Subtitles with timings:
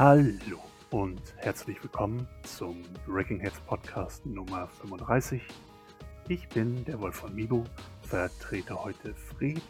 [0.00, 5.46] Hallo und herzlich willkommen zum Breaking Heads Podcast Nummer 35.
[6.26, 7.64] Ich bin der Wolf von Mibo,
[8.00, 9.60] vertrete heute Fred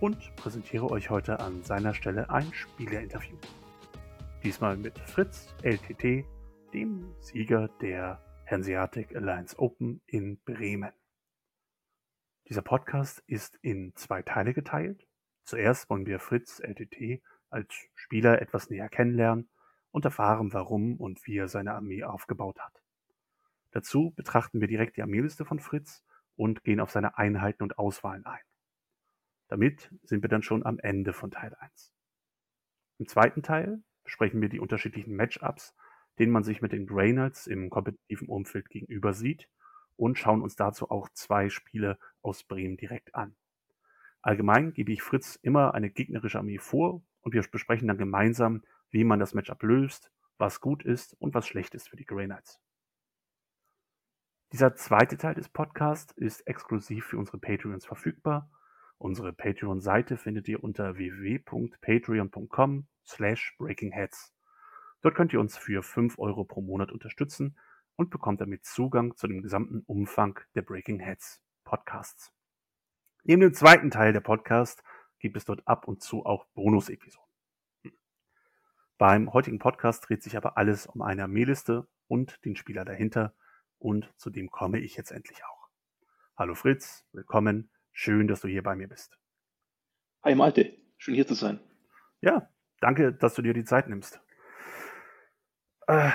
[0.00, 3.38] und präsentiere euch heute an seiner Stelle ein Spielerinterview.
[4.44, 6.26] Diesmal mit Fritz LTT,
[6.74, 10.92] dem Sieger der Hanseatic Alliance Open in Bremen.
[12.50, 15.08] Dieser Podcast ist in zwei Teile geteilt.
[15.44, 19.48] Zuerst wollen wir Fritz LTT als Spieler etwas näher kennenlernen
[19.90, 22.82] und erfahren, warum und wie er seine Armee aufgebaut hat.
[23.72, 26.04] Dazu betrachten wir direkt die Armeeliste von Fritz
[26.36, 28.40] und gehen auf seine Einheiten und Auswahlen ein.
[29.48, 31.92] Damit sind wir dann schon am Ende von Teil 1.
[32.98, 35.74] Im zweiten Teil besprechen wir die unterschiedlichen Matchups,
[36.18, 39.48] denen man sich mit den Graynards im kompetitiven Umfeld gegenüber sieht
[39.96, 43.34] und schauen uns dazu auch zwei Spiele aus Bremen direkt an.
[44.22, 49.04] Allgemein gebe ich Fritz immer eine gegnerische Armee vor und wir besprechen dann gemeinsam, wie
[49.04, 52.60] man das Matchup löst, was gut ist und was schlecht ist für die Grey Knights.
[54.52, 58.50] Dieser zweite Teil des Podcasts ist exklusiv für unsere Patreons verfügbar.
[58.98, 64.34] Unsere Patreon-Seite findet ihr unter www.patreon.com slash breakingheads.
[65.02, 67.56] Dort könnt ihr uns für 5 Euro pro Monat unterstützen
[67.96, 72.32] und bekommt damit Zugang zu dem gesamten Umfang der Breaking Heads Podcasts.
[73.22, 74.82] Neben dem zweiten Teil der Podcast
[75.20, 77.29] gibt es dort ab und zu auch Bonus-Episoden.
[79.00, 83.32] Beim heutigen Podcast dreht sich aber alles um eine Armeeliste und den Spieler dahinter
[83.78, 85.70] und zu dem komme ich jetzt endlich auch.
[86.36, 89.18] Hallo Fritz, willkommen, schön, dass du hier bei mir bist.
[90.22, 91.60] Hi Malte, schön hier zu sein.
[92.20, 92.50] Ja,
[92.82, 94.20] danke, dass du dir die Zeit nimmst.
[95.86, 96.10] Äh,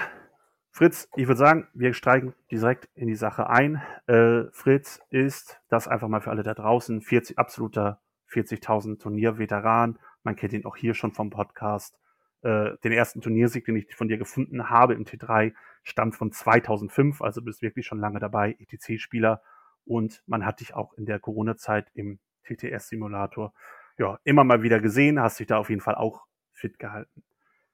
[0.69, 3.81] Fritz, ich würde sagen, wir steigen direkt in die Sache ein.
[4.05, 9.97] Äh, Fritz ist, das einfach mal für alle da draußen, 40, absoluter 40.000 Turnierveteran.
[10.21, 11.97] Man kennt ihn auch hier schon vom Podcast.
[12.45, 17.23] Äh, den ersten Turniersieg, den ich von dir gefunden habe im T3, stammt von 2005,
[17.23, 19.41] also bist wirklich schon lange dabei, ETC-Spieler.
[19.83, 23.51] Und man hat dich auch in der Corona-Zeit im TTS-Simulator
[23.97, 27.23] ja, immer mal wieder gesehen, hast dich da auf jeden Fall auch fit gehalten.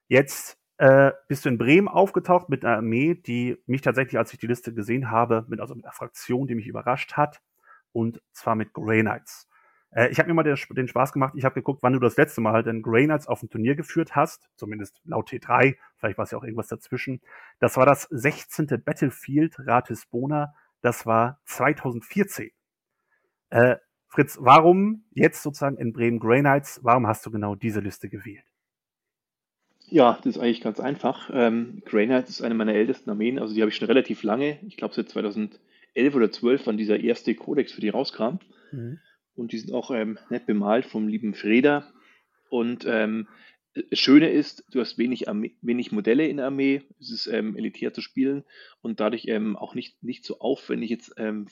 [0.08, 4.40] Jetzt äh, bist du in Bremen aufgetaucht mit einer Armee, die mich tatsächlich, als ich
[4.40, 7.42] die Liste gesehen habe, mit, also mit einer Fraktion, die mich überrascht hat,
[7.92, 9.50] und zwar mit Grey Knights.
[9.92, 12.18] Äh, ich habe mir mal den, den, Spaß gemacht, ich habe geguckt, wann du das
[12.18, 16.18] letzte Mal halt den Grey Knights auf dem Turnier geführt hast, zumindest laut T3, vielleicht
[16.18, 17.22] war es ja auch irgendwas dazwischen.
[17.60, 18.82] Das war das 16.
[18.84, 22.52] Battlefield Ratisbona, das war 2014.
[23.50, 23.76] Äh,
[24.08, 28.46] Fritz, warum jetzt sozusagen in Bremen Grey Knights, warum hast du genau diese Liste gewählt?
[29.88, 31.30] Ja, das ist eigentlich ganz einfach.
[31.34, 34.58] Ähm, Grey Knights ist eine meiner ältesten Armeen, also die habe ich schon relativ lange.
[34.66, 35.60] Ich glaube seit 2011
[36.14, 38.40] oder 12, wann dieser erste Kodex für die rauskam.
[38.72, 39.00] Mhm.
[39.36, 41.92] Und die sind auch ähm, nett bemalt vom lieben Freda.
[42.50, 43.28] Und ähm,
[43.74, 47.56] das Schöne ist, du hast wenig, Armee, wenig Modelle in der Armee, es ist ähm,
[47.56, 48.44] elitär zu spielen
[48.82, 51.48] und dadurch ähm, auch nicht, nicht so aufwendig, jetzt ähm,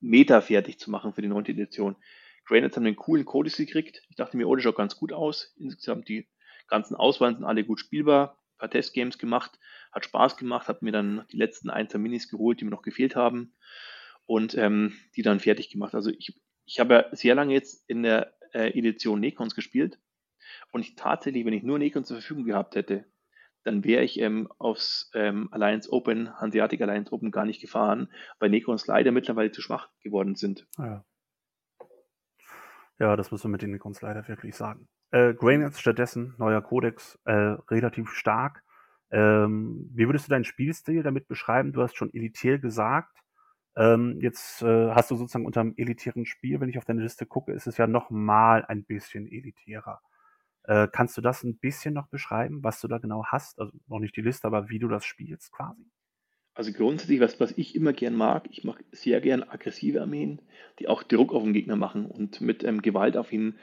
[0.00, 1.96] Meta fertig zu machen für die neunte Edition.
[2.44, 4.02] Granites haben einen coolen Codex gekriegt.
[4.08, 5.54] Ich dachte mir, oh, das schaut ganz gut aus.
[5.58, 6.28] Insgesamt die
[6.68, 8.38] ganzen Auswahlen sind alle gut spielbar.
[8.54, 9.58] Ein paar Testgames gemacht,
[9.92, 12.82] hat Spaß gemacht, habe mir dann die letzten ein, zwei Minis geholt, die mir noch
[12.82, 13.54] gefehlt haben
[14.26, 15.94] und ähm, die dann fertig gemacht.
[15.94, 19.98] Also ich, ich habe ja sehr lange jetzt in der äh, Edition Necons gespielt
[20.70, 23.06] und ich tatsächlich, wenn ich nur Necons zur Verfügung gehabt hätte,
[23.64, 28.50] dann wäre ich ähm, aufs ähm, Alliance Open, Hanseatic Alliance Open gar nicht gefahren, weil
[28.50, 30.66] Necons leider mittlerweile zu schwach geworden sind.
[30.78, 31.04] Ja,
[32.98, 34.88] ja das muss man mit den Necons leider wirklich sagen.
[35.10, 38.62] Äh, Graynets stattdessen, neuer Codex, äh, relativ stark.
[39.10, 41.72] Ähm, wie würdest du deinen Spielstil damit beschreiben?
[41.72, 43.16] Du hast schon elitär gesagt.
[43.78, 47.26] Ähm, jetzt äh, hast du sozusagen unter einem elitären Spiel, wenn ich auf deine Liste
[47.26, 50.00] gucke, ist es ja noch mal ein bisschen elitärer.
[50.64, 53.60] Äh, kannst du das ein bisschen noch beschreiben, was du da genau hast?
[53.60, 55.88] Also noch nicht die Liste, aber wie du das spielst quasi?
[56.54, 60.42] Also grundsätzlich, was, was ich immer gern mag, ich mag sehr gern aggressive Armeen,
[60.80, 63.60] die auch Druck auf den Gegner machen und mit ähm, Gewalt auf ihn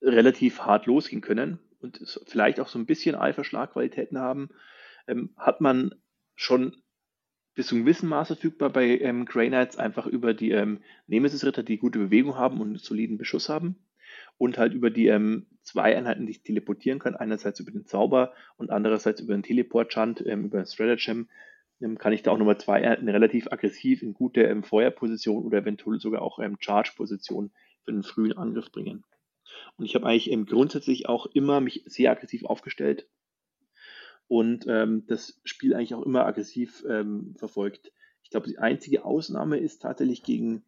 [0.00, 4.50] relativ hart losgehen können und vielleicht auch so ein bisschen Alpha-Schlagqualitäten haben,
[5.08, 5.92] ähm, hat man
[6.36, 6.76] schon
[7.58, 10.78] bis zu einem gewissen Maß verfügbar bei ähm, Grey Knights einfach über die ähm,
[11.08, 13.74] Nemesis-Ritter, die gute Bewegung haben und einen soliden Beschuss haben.
[14.36, 17.16] Und halt über die ähm, zwei Einheiten, die sich teleportieren können.
[17.16, 21.28] Einerseits über den Zauber und andererseits über den Teleport-Chant, ähm, über den Stratagem,
[21.80, 25.58] ähm, kann ich da auch nochmal zwei Einheiten relativ aggressiv in gute ähm, Feuerposition oder
[25.58, 27.50] eventuell sogar auch ähm, Charge-Position
[27.82, 29.02] für einen frühen Angriff bringen.
[29.76, 33.08] Und ich habe eigentlich grundsätzlich auch immer mich sehr aggressiv aufgestellt
[34.28, 37.92] und ähm, das Spiel eigentlich auch immer aggressiv ähm, verfolgt.
[38.22, 40.62] Ich glaube, die einzige Ausnahme ist tatsächlich gegen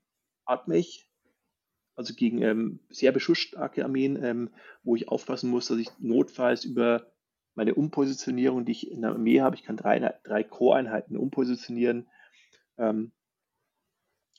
[0.46, 1.08] Admech,
[1.94, 4.50] also gegen ähm, sehr beschussstarke Armeen, ähm,
[4.82, 7.12] wo ich aufpassen muss, dass ich notfalls über
[7.54, 9.56] meine Umpositionierung, die ich in der Armee habe.
[9.56, 12.08] Ich kann drei, drei Core-Einheiten umpositionieren.
[12.78, 13.12] Ähm,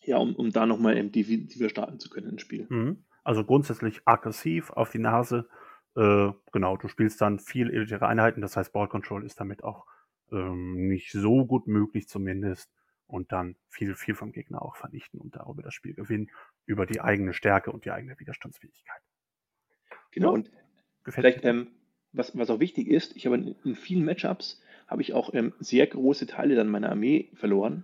[0.03, 2.65] ja, um, um da nochmal defensiver starten zu können ins Spiel.
[2.69, 3.05] Mhm.
[3.23, 5.47] Also grundsätzlich aggressiv auf die Nase.
[5.95, 9.85] Äh, genau, du spielst dann viel elitäre Einheiten, das heißt Ball Control ist damit auch
[10.31, 12.71] ähm, nicht so gut möglich zumindest.
[13.07, 16.31] Und dann viel, viel vom Gegner auch vernichten und darüber das Spiel gewinnen,
[16.65, 19.01] über die eigene Stärke und die eigene Widerstandsfähigkeit.
[20.11, 20.51] Genau, ja, und
[21.03, 21.71] vielleicht, ähm,
[22.13, 25.53] was, was auch wichtig ist, ich habe in, in vielen Matchups habe ich auch ähm,
[25.59, 27.83] sehr große Teile dann meiner Armee verloren,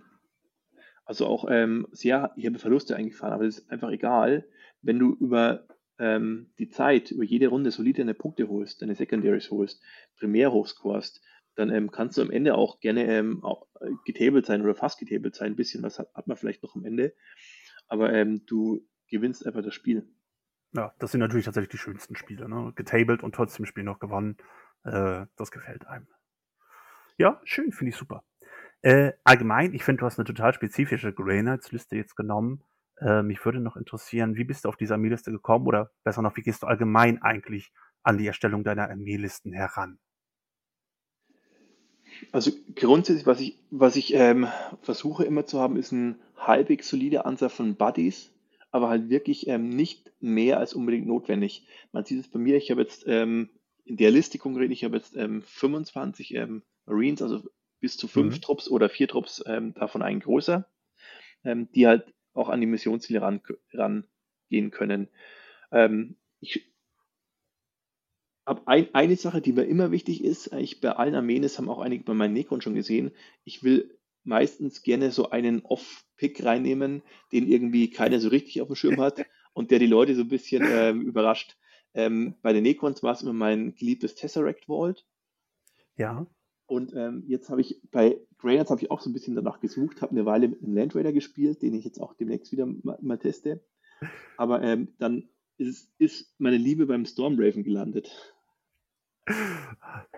[1.08, 4.46] also auch ähm, sehr, ich habe Verluste eingefahren, aber das ist einfach egal,
[4.82, 5.66] wenn du über
[5.98, 9.82] ähm, die Zeit, über jede Runde solide deine Punkte holst, deine Secondaries holst,
[10.18, 11.22] primär hochscorest,
[11.54, 13.66] dann ähm, kannst du am Ende auch gerne ähm, auch
[14.04, 15.52] getabled sein oder fast getabled sein.
[15.52, 17.14] Ein bisschen was hat, hat man vielleicht noch am Ende.
[17.88, 20.08] Aber ähm, du gewinnst einfach das Spiel.
[20.72, 22.48] Ja, das sind natürlich tatsächlich die schönsten Spiele.
[22.48, 22.72] Ne?
[22.76, 24.36] Getabled und trotzdem Spiel noch gewonnen.
[24.84, 26.06] Äh, das gefällt einem.
[27.16, 28.22] Ja, schön, finde ich super.
[28.82, 32.62] Äh, allgemein, ich finde, du hast eine total spezifische Grey Knights-Liste jetzt genommen.
[33.00, 36.36] Äh, mich würde noch interessieren, wie bist du auf diese Armeeliste gekommen oder besser noch,
[36.36, 37.72] wie gehst du allgemein eigentlich
[38.02, 39.98] an die Erstellung deiner Armeelisten heran?
[42.32, 44.48] Also grundsätzlich, was ich, was ich ähm,
[44.82, 48.32] versuche immer zu haben, ist ein halbwegs solider Ansatz von Buddies,
[48.70, 51.66] aber halt wirklich ähm, nicht mehr als unbedingt notwendig.
[51.92, 53.50] Man sieht es bei mir, ich habe jetzt ähm,
[53.84, 57.42] in der Liste konkret, ich habe jetzt 25 ähm, ähm, Marines, also
[57.80, 58.40] bis zu fünf mhm.
[58.40, 60.68] Trupps oder vier Trupps, ähm, davon ein großer,
[61.44, 63.40] ähm, die halt auch an die Missionsziele ran,
[63.72, 65.08] rangehen können.
[65.72, 66.72] Ähm, ich
[68.46, 71.68] habe ein, eine Sache, die mir immer wichtig ist, ich bei allen Armeen, das haben
[71.68, 73.10] auch einige bei meinen Necron schon gesehen,
[73.44, 77.02] ich will meistens gerne so einen Off-Pick reinnehmen,
[77.32, 80.28] den irgendwie keiner so richtig auf dem Schirm hat und der die Leute so ein
[80.28, 81.56] bisschen ähm, überrascht.
[81.94, 85.06] Ähm, bei den Necrons war es immer mein geliebtes Tesseract Vault.
[85.96, 86.26] Ja.
[86.68, 90.02] Und ähm, jetzt habe ich bei Greynuts habe ich auch so ein bisschen danach gesucht,
[90.02, 92.98] habe eine Weile mit einem Land Raider gespielt, den ich jetzt auch demnächst wieder mal,
[93.00, 93.64] mal teste.
[94.36, 98.34] Aber ähm, dann ist, ist meine Liebe beim Stormraven gelandet.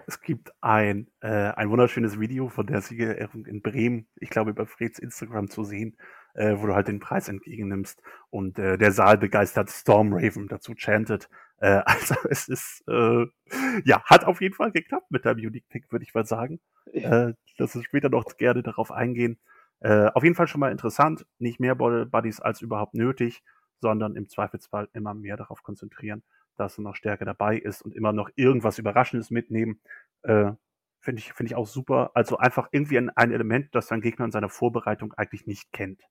[0.07, 4.67] Es gibt ein, äh, ein wunderschönes Video von der Siegerehrung in Bremen, ich glaube über
[4.67, 5.97] Freds Instagram zu sehen,
[6.35, 11.29] äh, wo du halt den Preis entgegennimmst und äh, der Saal begeistert Stormraven dazu chantet.
[11.59, 13.27] Äh, also es ist, äh,
[13.85, 16.61] ja, hat auf jeden Fall geklappt mit deinem Unique Pick, würde ich mal sagen.
[16.93, 17.29] Ja.
[17.29, 19.39] Äh, lass uns später noch gerne darauf eingehen.
[19.81, 23.43] Äh, auf jeden Fall schon mal interessant, nicht mehr Buddies als überhaupt nötig,
[23.81, 26.23] sondern im Zweifelsfall immer mehr darauf konzentrieren,
[26.57, 29.81] dass er noch stärker dabei ist und immer noch irgendwas Überraschendes mitnehmen.
[30.23, 30.53] Äh,
[31.03, 32.11] Finde ich, finde ich auch super.
[32.15, 36.03] Also einfach irgendwie ein, ein Element, das dein Gegner in seiner Vorbereitung eigentlich nicht kennt.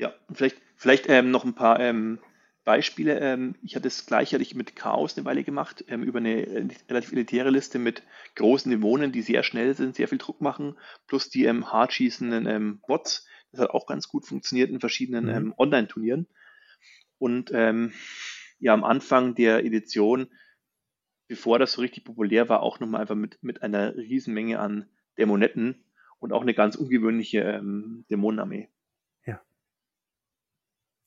[0.00, 2.20] Ja, vielleicht, vielleicht ähm, noch ein paar ähm,
[2.64, 3.20] Beispiele.
[3.20, 6.70] Ähm, ich hatte das gleiche hatte ich mit Chaos eine Weile gemacht, ähm, über eine
[6.88, 8.02] relativ elitäre Liste mit
[8.34, 12.46] großen Dämonen, die sehr schnell sind, sehr viel Druck machen, plus die ähm, hart schießenden
[12.46, 13.26] ähm, Bots.
[13.52, 15.30] Das hat auch ganz gut funktioniert in verschiedenen mhm.
[15.30, 16.26] ähm, Online-Turnieren.
[17.18, 20.28] Und ja, am Anfang der Edition,
[21.28, 25.84] bevor das so richtig populär war, auch nochmal einfach mit, mit einer Riesenmenge an Dämonetten
[26.18, 27.62] und auch eine ganz ungewöhnliche
[28.08, 28.70] Dämonenarmee.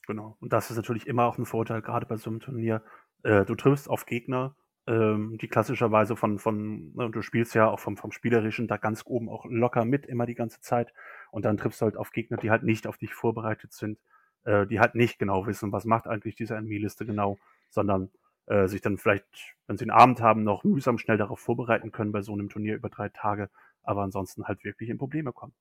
[0.08, 0.38] Genau.
[0.40, 2.84] Und das ist natürlich immer auch ein Vorteil, gerade bei so einem Turnier.
[3.24, 4.56] Äh, du triffst auf Gegner,
[4.86, 9.04] ähm, die klassischerweise von, von ne, du spielst ja auch vom, vom Spielerischen da ganz
[9.06, 10.94] oben auch locker mit, immer die ganze Zeit.
[11.32, 13.98] Und dann triffst du halt auf Gegner, die halt nicht auf dich vorbereitet sind,
[14.44, 17.38] äh, die halt nicht genau wissen, was macht eigentlich diese Enemy-Liste genau,
[17.70, 18.12] sondern
[18.48, 19.26] äh, sich dann vielleicht,
[19.68, 22.76] wenn sie einen Abend haben, noch mühsam schnell darauf vorbereiten können bei so einem Turnier
[22.76, 23.50] über drei Tage,
[23.84, 25.54] aber ansonsten halt wirklich in Probleme kommen.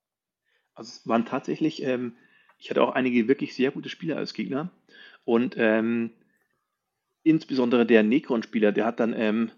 [0.75, 2.17] Also es waren tatsächlich ähm,
[2.63, 4.71] ich hatte auch einige wirklich sehr gute Spieler als Gegner.
[5.25, 6.11] Und ähm,
[7.21, 9.51] insbesondere der Necron-Spieler, der hat dann ähm,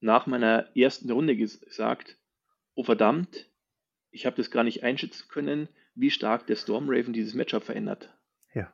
[0.00, 2.18] nach meiner ersten Runde gesagt,
[2.74, 3.50] oh verdammt,
[4.10, 8.16] ich habe das gar nicht einschätzen können, wie stark der Stormraven dieses Matchup verändert.
[8.54, 8.72] Ja.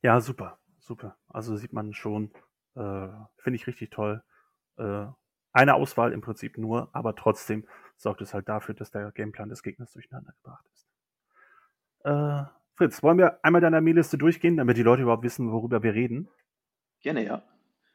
[0.00, 1.18] Ja, super, super.
[1.28, 2.30] Also sieht man schon,
[2.74, 4.22] äh, finde ich richtig toll.
[4.78, 5.08] Äh,
[5.52, 7.68] eine Auswahl im Prinzip nur, aber trotzdem
[7.98, 10.91] sorgt es halt dafür, dass der Gameplan des Gegners durcheinander gebracht ist.
[12.04, 12.42] Äh,
[12.74, 16.28] Fritz, wollen wir einmal deine Armeeliste durchgehen, damit die Leute überhaupt wissen, worüber wir reden?
[17.00, 17.42] Gerne, ja.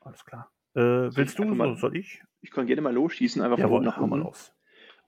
[0.02, 0.52] Alles klar.
[0.76, 0.82] Äh,
[1.16, 2.24] willst du, mal, soll ich?
[2.42, 4.54] Ich kann gerne mal losschießen, einfach Jawohl, von nach Mal los.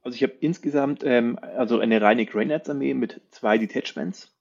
[0.02, 4.36] Also ich habe insgesamt ähm, also eine reine Greynuts-Armee mit zwei Detachments.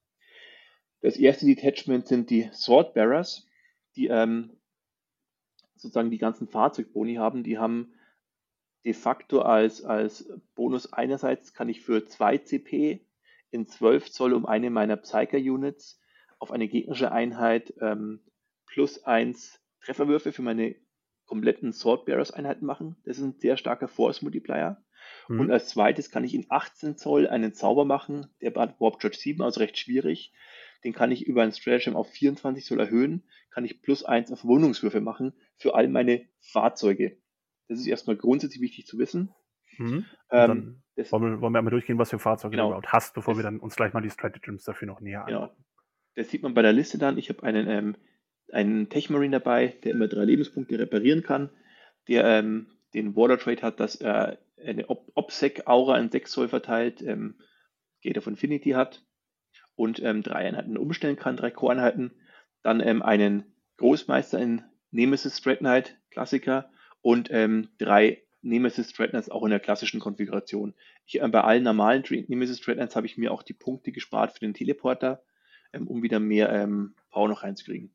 [1.00, 3.46] Das erste Detachment sind die Swordbearers,
[3.96, 4.56] die ähm,
[5.76, 7.42] sozusagen die ganzen Fahrzeugboni haben.
[7.42, 7.92] Die haben
[8.84, 13.00] de facto als, als Bonus einerseits kann ich für 2 CP
[13.50, 16.00] in 12 Zoll um eine meiner Psyker-Units
[16.38, 18.20] auf eine gegnerische Einheit ähm,
[18.66, 20.76] plus 1 Trefferwürfe für meine
[21.26, 22.96] kompletten Swordbearers-Einheiten machen.
[23.04, 24.82] Das ist ein sehr starker Force-Multiplier.
[25.28, 25.40] Mhm.
[25.40, 29.16] Und als zweites kann ich in 18 Zoll einen Zauber machen, der hat Warp Charge
[29.16, 30.32] 7, also recht schwierig.
[30.84, 34.44] Den kann ich über ein Stratagem auf 24 Zoll erhöhen, kann ich plus 1 auf
[34.44, 37.18] Wohnungswürfe machen für all meine Fahrzeuge.
[37.68, 39.34] Das ist erstmal grundsätzlich wichtig zu wissen.
[39.78, 40.04] Mhm.
[40.30, 43.34] Ähm, wollen, wir, wollen wir einmal durchgehen, was für Fahrzeuge genau, du überhaupt hast, bevor
[43.34, 45.42] das, wir dann uns gleich mal die Stratagems dafür noch näher genau.
[45.42, 45.64] anschauen.
[46.16, 47.16] Das sieht man bei der Liste dann.
[47.16, 47.96] Ich habe einen, ähm,
[48.52, 51.50] einen Tech Marine dabei, der immer drei Lebenspunkte reparieren kann,
[52.08, 57.36] der ähm, den Water Trade hat, dass er eine OPSEC-Aura in 6 Zoll verteilt, ähm,
[58.02, 59.04] Gate of Infinity hat
[59.76, 62.12] und ähm, drei Einheiten umstellen kann, drei Core-Einheiten.
[62.62, 63.44] Dann ähm, einen
[63.76, 66.70] Großmeister in Nemesis Dread Knight, Klassiker,
[67.00, 70.74] und ähm, drei Nemesis Dreadnoughts auch in der klassischen Konfiguration.
[71.06, 74.40] Ich, äh, bei allen normalen Nemesis Dreadnoughts habe ich mir auch die Punkte gespart für
[74.40, 75.22] den Teleporter,
[75.72, 77.94] ähm, um wieder mehr ähm, Power noch reinzukriegen.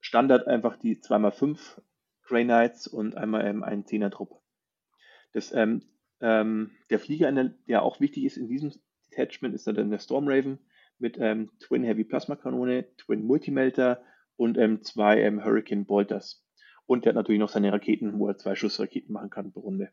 [0.00, 1.80] Standard einfach die 2x5
[2.22, 4.40] Grey Knights und einmal ähm, ein 10er Trupp.
[5.32, 5.82] Das, ähm,
[6.20, 8.72] ähm, der Flieger, der auch wichtig ist in diesem
[9.10, 10.58] Detachment, ist dann der Storm Raven
[10.98, 14.02] mit ähm, Twin Heavy Plasma Kanone, Twin Multimelter
[14.36, 16.43] und ähm, zwei ähm, Hurricane Bolters.
[16.86, 19.90] Und der hat natürlich noch seine Raketen, wo er zwei Schussraketen machen kann pro Runde.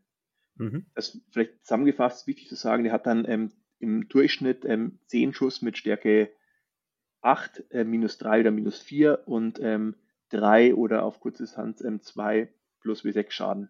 [0.55, 0.85] Mhm.
[0.93, 5.33] Das ist vielleicht zusammengefasst wichtig zu sagen, der hat dann ähm, im Durchschnitt ähm, 10
[5.33, 6.31] Schuss mit Stärke
[7.21, 9.95] 8, äh, minus 3 oder minus 4 und ähm,
[10.29, 13.69] 3 oder auf kurze Distanz ähm, 2 plus W6 Schaden.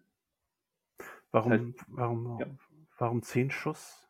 [1.30, 2.46] Warum, das heißt, warum, ja.
[2.98, 4.08] warum 10 Schuss?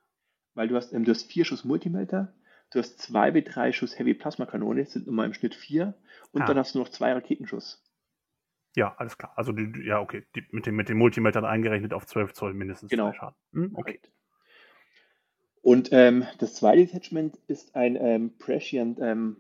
[0.55, 2.35] Weil du hast, ähm, du hast 4 Schuss Multimelter,
[2.71, 5.95] du hast 2 bis 3 Schuss Heavy Plasma Kanone, sind immer im Schnitt 4
[6.33, 6.47] und ah.
[6.47, 7.83] dann hast du noch 2 Raketenschuss.
[8.75, 9.33] Ja, alles klar.
[9.37, 10.25] Also, die, ja, okay.
[10.35, 13.11] Die, mit, dem, mit dem Multimetern eingerechnet auf 12 Zoll mindestens genau.
[13.11, 13.37] zwei Schaden.
[13.53, 14.01] Hm, okay.
[15.63, 19.37] Und ähm, das zweite Attachment ist ein ähm, Prescient ähm,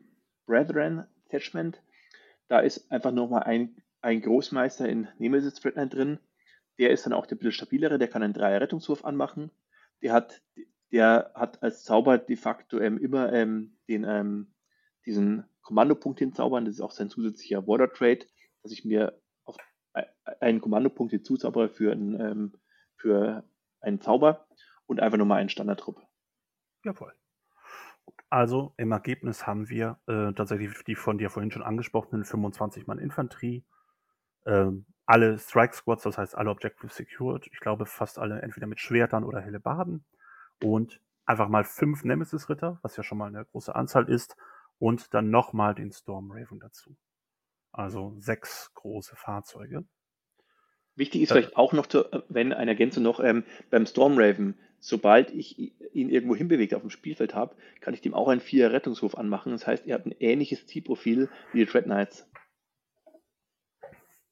[0.46, 1.82] Brethren Attachment.
[2.48, 6.18] Da ist einfach nochmal ein, ein Großmeister in Nemesis Threadline drin.
[6.78, 9.50] Der ist dann auch der bisschen stabilere, der kann einen Dreier Rettungswurf anmachen.
[10.00, 10.42] Der hat,
[10.92, 14.52] der hat als Zauber de facto ähm, immer ähm, den, ähm,
[15.06, 16.64] diesen Kommandopunkt hinzaubern.
[16.64, 18.26] Das ist auch sein zusätzlicher Water Trade,
[18.62, 19.20] dass ich mir
[20.40, 22.52] einen Kommandopunkt hinzuzaubere für, ein, ähm,
[22.96, 23.44] für
[23.80, 24.46] einen Zauber
[24.86, 26.00] und einfach nochmal einen Standardtrupp.
[26.84, 27.12] Jawohl.
[28.30, 32.98] Also im Ergebnis haben wir äh, tatsächlich die von dir vorhin schon angesprochenen 25 Mann
[32.98, 33.64] Infanterie,
[34.44, 34.70] äh,
[35.04, 39.24] alle Strike Squads, das heißt alle Objectives secured, ich glaube fast alle entweder mit Schwertern
[39.24, 40.04] oder helle Baden
[40.62, 44.36] und einfach mal fünf Nemesis Ritter, was ja schon mal eine große Anzahl ist
[44.78, 46.96] und dann nochmal den Storm Raven dazu.
[47.72, 49.84] Also sechs große Fahrzeuge.
[50.94, 55.30] Wichtig ist äh, vielleicht auch noch, zu, wenn eine Ergänzung noch ähm, beim Stormraven, sobald
[55.30, 55.58] ich
[55.94, 59.52] ihn irgendwo hinbewegt auf dem Spielfeld habe, kann ich dem auch einen vier Rettungswurf anmachen.
[59.52, 62.28] Das heißt, er hat ein ähnliches Zielprofil wie die Dread Knights.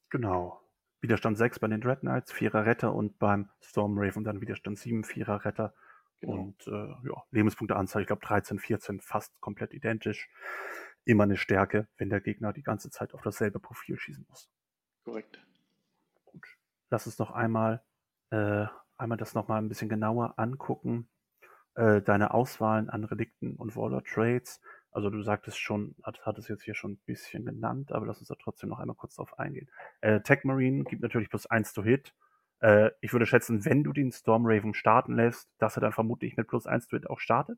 [0.09, 0.61] Genau.
[0.99, 5.45] Widerstand 6 bei den Dread Knights, 4er Retter und beim Stormraven dann Widerstand 7, 4er
[5.45, 5.73] Retter.
[6.19, 6.33] Genau.
[6.33, 10.29] Und äh, ja, Lebenspunkteanzahl, ich glaube 13, 14, fast komplett identisch
[11.05, 14.49] immer eine Stärke, wenn der Gegner die ganze Zeit auf dasselbe Profil schießen muss.
[15.03, 15.43] Korrekt.
[16.25, 16.47] Gut.
[16.89, 17.81] Lass uns noch einmal,
[18.29, 18.65] äh,
[18.97, 21.09] einmal das nochmal ein bisschen genauer angucken.
[21.73, 24.61] Äh, deine Auswahlen an Relikten und Waller Trades.
[24.91, 28.19] Also du sagtest schon, hat, hat es jetzt hier schon ein bisschen genannt, aber lass
[28.19, 29.69] uns da trotzdem noch einmal kurz drauf eingehen.
[30.01, 32.13] Äh, Tech Marine gibt natürlich plus 1 to Hit.
[32.59, 36.35] Äh, ich würde schätzen, wenn du den Storm Raven starten lässt, dass er dann vermutlich
[36.35, 37.57] mit plus 1 to Hit auch startet.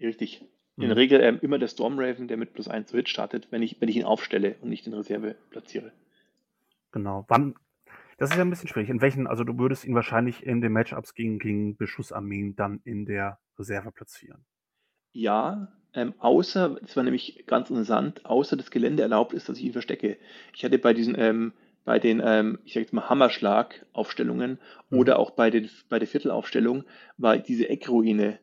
[0.00, 0.44] Richtig.
[0.76, 0.98] In der mhm.
[0.98, 3.88] Regel ähm, immer der Stormraven, der mit plus 1 zu Hit startet, wenn ich, wenn
[3.88, 5.92] ich ihn aufstelle und nicht in Reserve platziere.
[6.90, 7.24] Genau.
[7.28, 7.54] Wann?
[8.18, 8.90] Das ist ja ein bisschen schwierig.
[8.90, 13.06] In welchen, also du würdest ihn wahrscheinlich in den Matchups gegen, gegen Beschussarmeen dann in
[13.06, 14.44] der Reserve platzieren.
[15.12, 19.64] Ja, ähm, außer, das war nämlich ganz interessant, außer das Gelände erlaubt ist, dass ich
[19.64, 20.16] ihn verstecke.
[20.54, 21.52] Ich hatte bei diesen, ähm,
[21.84, 24.58] bei den, ähm, ich sag jetzt mal, Hammerschlag-Aufstellungen
[24.90, 24.98] mhm.
[24.98, 26.84] oder auch bei, den, bei der Viertelaufstellung
[27.16, 28.40] war diese Eckruine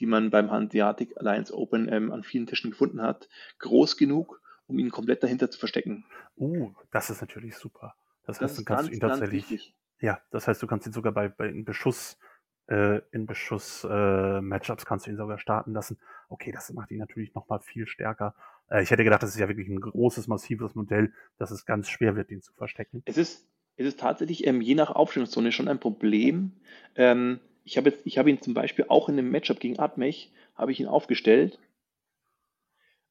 [0.00, 4.78] die man beim Hanseatic Alliance Open ähm, an vielen Tischen gefunden hat, groß genug, um
[4.78, 6.04] ihn komplett dahinter zu verstecken.
[6.36, 7.94] Uh, das ist natürlich super.
[8.26, 9.74] Das, das heißt, du kannst ganz, ihn tatsächlich.
[10.00, 12.18] Ja, das heißt, du kannst ihn sogar bei, bei in Beschuss,
[12.66, 15.98] äh, in Beschuss äh, Matchups kannst du ihn sogar starten lassen.
[16.28, 18.34] Okay, das macht ihn natürlich nochmal viel stärker.
[18.70, 21.88] Äh, ich hätte gedacht, das ist ja wirklich ein großes, massives Modell, dass es ganz
[21.88, 23.02] schwer wird, ihn zu verstecken.
[23.04, 26.52] Es ist, es ist tatsächlich ähm, je nach Aufstellungszone schon ein Problem.
[26.96, 30.30] Ähm, ich habe jetzt, ich habe ihn zum Beispiel auch in einem Matchup gegen Admech,
[30.54, 31.58] habe ich ihn aufgestellt.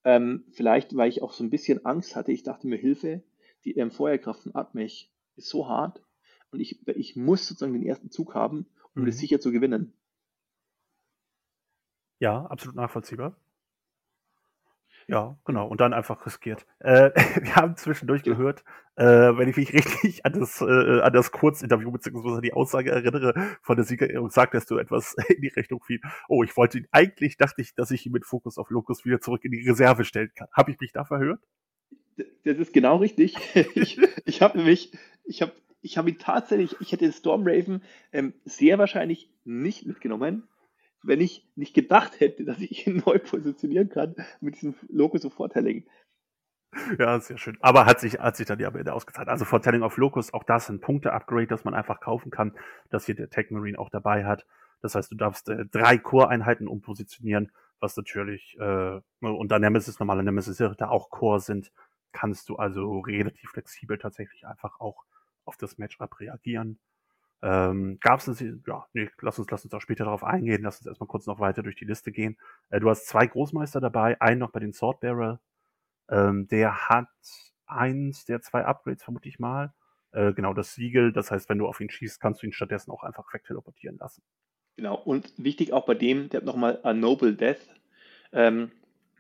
[0.06, 2.32] Ähm, vielleicht, weil ich auch so ein bisschen Angst hatte.
[2.32, 3.24] Ich dachte mir, Hilfe,
[3.66, 6.04] die ähm, Feuerkraft von Admech ist so hart
[6.52, 9.06] und ich, ich muss sozusagen den ersten Zug haben, um mhm.
[9.08, 9.94] das sicher zu gewinnen.
[12.20, 13.36] Ja, absolut nachvollziehbar.
[15.08, 15.68] Ja, genau.
[15.68, 16.66] Und dann einfach riskiert.
[16.80, 18.64] Äh, wir haben zwischendurch gehört,
[18.96, 22.42] äh, wenn ich mich richtig an das, äh, an das Kurzinterview bzw.
[22.42, 26.00] die Aussage erinnere von der Siegerehrung, sagtest du etwas in die Richtung viel.
[26.28, 29.22] Oh, ich wollte ihn, eigentlich dachte ich, dass ich ihn mit Fokus auf Locus wieder
[29.22, 30.48] zurück in die Reserve stellen kann.
[30.54, 31.42] Habe ich mich da verhört?
[32.46, 33.36] Das ist genau richtig.
[33.76, 34.92] ich ich habe nämlich,
[35.26, 40.48] ich habe ich hab ihn tatsächlich, ich hätte den Stormraven ähm, sehr wahrscheinlich nicht mitgenommen,
[41.04, 45.34] wenn ich nicht gedacht hätte, dass ich ihn neu positionieren kann mit diesem Locus of
[45.34, 45.86] Foretelling.
[46.98, 47.58] Ja, sehr schön.
[47.62, 49.28] Aber hat sich, hat sich dann ja am Ende ausgezahlt.
[49.28, 52.58] Also Foretelling of Locus, auch das ein Punkte-Upgrade, das man einfach kaufen kann,
[52.90, 54.48] das hier der Tech Marine auch dabei hat.
[54.82, 60.24] Das heißt, du darfst äh, drei Core-Einheiten umpositionieren, was natürlich, äh, und da Nemesis, normale
[60.24, 61.72] Nemesis da auch Core sind,
[62.12, 65.04] kannst du also relativ flexibel tatsächlich einfach auch
[65.46, 66.80] auf das Matchup reagieren.
[67.44, 70.64] Ähm, Gab es ja, nee, lass uns, lass uns auch später darauf eingehen.
[70.64, 72.38] Lass uns erstmal kurz noch weiter durch die Liste gehen.
[72.70, 75.42] Äh, du hast zwei Großmeister dabei, einen noch bei den Swordbearer.
[76.10, 77.10] Ähm, der hat
[77.66, 79.74] eins der zwei Upgrades, vermute ich mal.
[80.14, 81.12] Äh, genau, das Siegel.
[81.12, 84.24] Das heißt, wenn du auf ihn schießt, kannst du ihn stattdessen auch einfach wegteleportieren lassen.
[84.78, 87.60] Genau, und wichtig auch bei dem, der hat nochmal a Noble Death.
[88.32, 88.72] Ähm,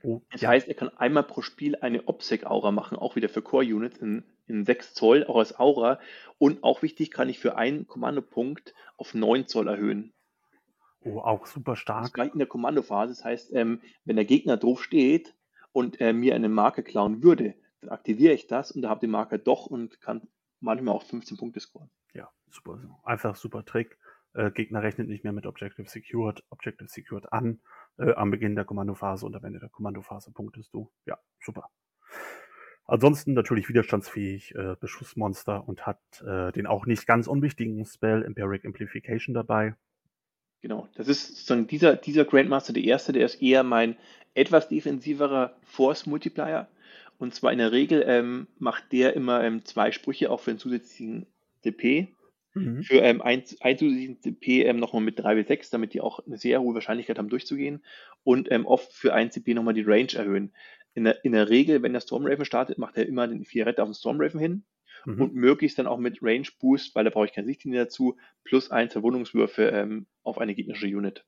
[0.02, 0.50] oh, das ja.
[0.50, 4.66] heißt, er kann einmal pro Spiel eine Obsec-Aura machen, auch wieder für Core-Units in in
[4.66, 6.00] 6 Zoll, auch als Aura.
[6.38, 10.14] Und auch wichtig, kann ich für einen Kommandopunkt auf 9 Zoll erhöhen.
[11.02, 12.04] Oh, auch super stark.
[12.04, 13.14] Das gleich in der Kommandophase.
[13.14, 15.36] Das heißt, ähm, wenn der Gegner drauf steht
[15.72, 19.12] und äh, mir eine Marke klauen würde, dann aktiviere ich das und da habe die
[19.12, 20.28] Marke doch und kann
[20.60, 21.90] manchmal auch 15 Punkte scoren.
[22.14, 22.80] Ja, super.
[23.04, 23.98] Einfach super Trick.
[24.34, 27.62] Äh, Gegner rechnet nicht mehr mit Objective Secured, Objective Secured an
[27.98, 30.92] äh, am Beginn der Kommandophase und am Ende der Kommandophase punktest du.
[31.06, 31.70] Ja, super.
[32.86, 38.66] Ansonsten natürlich widerstandsfähig, äh, Beschussmonster und hat äh, den auch nicht ganz unwichtigen Spell Empiric
[38.66, 39.76] Amplification dabei.
[40.62, 43.96] Genau, das ist sozusagen dieser, dieser Grandmaster, der erste, der ist eher mein
[44.34, 46.68] etwas defensiverer Force Multiplier.
[47.18, 50.60] Und zwar in der Regel ähm, macht der immer ähm, zwei Sprüche auch für einen
[50.60, 51.28] zusätzlichen
[51.64, 52.10] DP.
[52.54, 52.84] Mhm.
[52.84, 56.20] Für ähm, einen, einen zusätzlichen CP ähm, nochmal mit 3 bis 6, damit die auch
[56.26, 57.84] eine sehr hohe Wahrscheinlichkeit haben, durchzugehen.
[58.24, 60.54] Und ähm, oft für ein CP nochmal die Range erhöhen
[60.94, 63.84] in der, in der Regel, wenn der Stormraven startet, macht er immer den vier Retter
[63.84, 64.64] auf den Stormraven hin
[65.06, 65.22] mhm.
[65.22, 68.72] und möglichst dann auch mit Range Boost, weil da brauche ich keine Sichtlinie dazu, plus
[68.72, 71.26] ein Verwundungswürfe ähm, auf eine gegnerische Unit.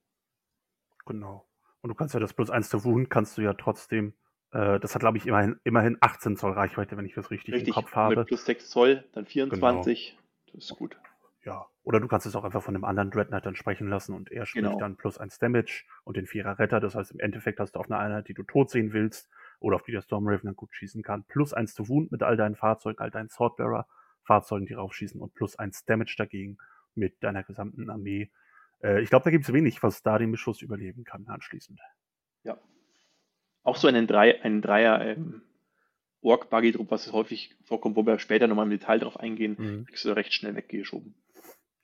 [1.06, 1.48] Genau.
[1.82, 4.14] Und du kannst ja das plus eins zur Wund, kannst du ja trotzdem,
[4.52, 7.70] äh, das hat glaube ich immerhin, immerhin 18 Zoll Reichweite, wenn ich das richtig, richtig
[7.70, 8.16] im Kopf habe.
[8.16, 10.22] Mit plus 6 Zoll, dann 24, genau.
[10.54, 10.98] das ist gut.
[11.44, 14.32] Ja, oder du kannst es auch einfach von einem anderen Dreadnought dann sprechen lassen und
[14.32, 14.80] er spricht genau.
[14.80, 16.80] dann plus eins Damage und den Vierer Retter.
[16.80, 19.76] Das heißt, im Endeffekt hast du auf einer Einheit, die du tot sehen willst, oder
[19.76, 21.24] auf die der Stormraven dann gut schießen kann.
[21.24, 25.58] Plus eins zu Wound mit all deinen Fahrzeugen, all deinen Swordbearer-Fahrzeugen, die raufschießen und plus
[25.58, 26.58] eins Damage dagegen
[26.96, 28.30] mit deiner gesamten Armee.
[28.84, 31.80] Äh, ich glaube, da gibt es wenig, was da den Beschuss überleben kann anschließend.
[32.44, 32.58] Ja.
[33.64, 35.42] Auch so einen, Drei, einen Dreier ähm,
[36.22, 39.86] Ork-Buggy-Druck, was häufig vorkommt, wo wir später nochmal im Detail drauf eingehen, mhm.
[39.86, 41.16] kriegst du recht schnell weggeschoben.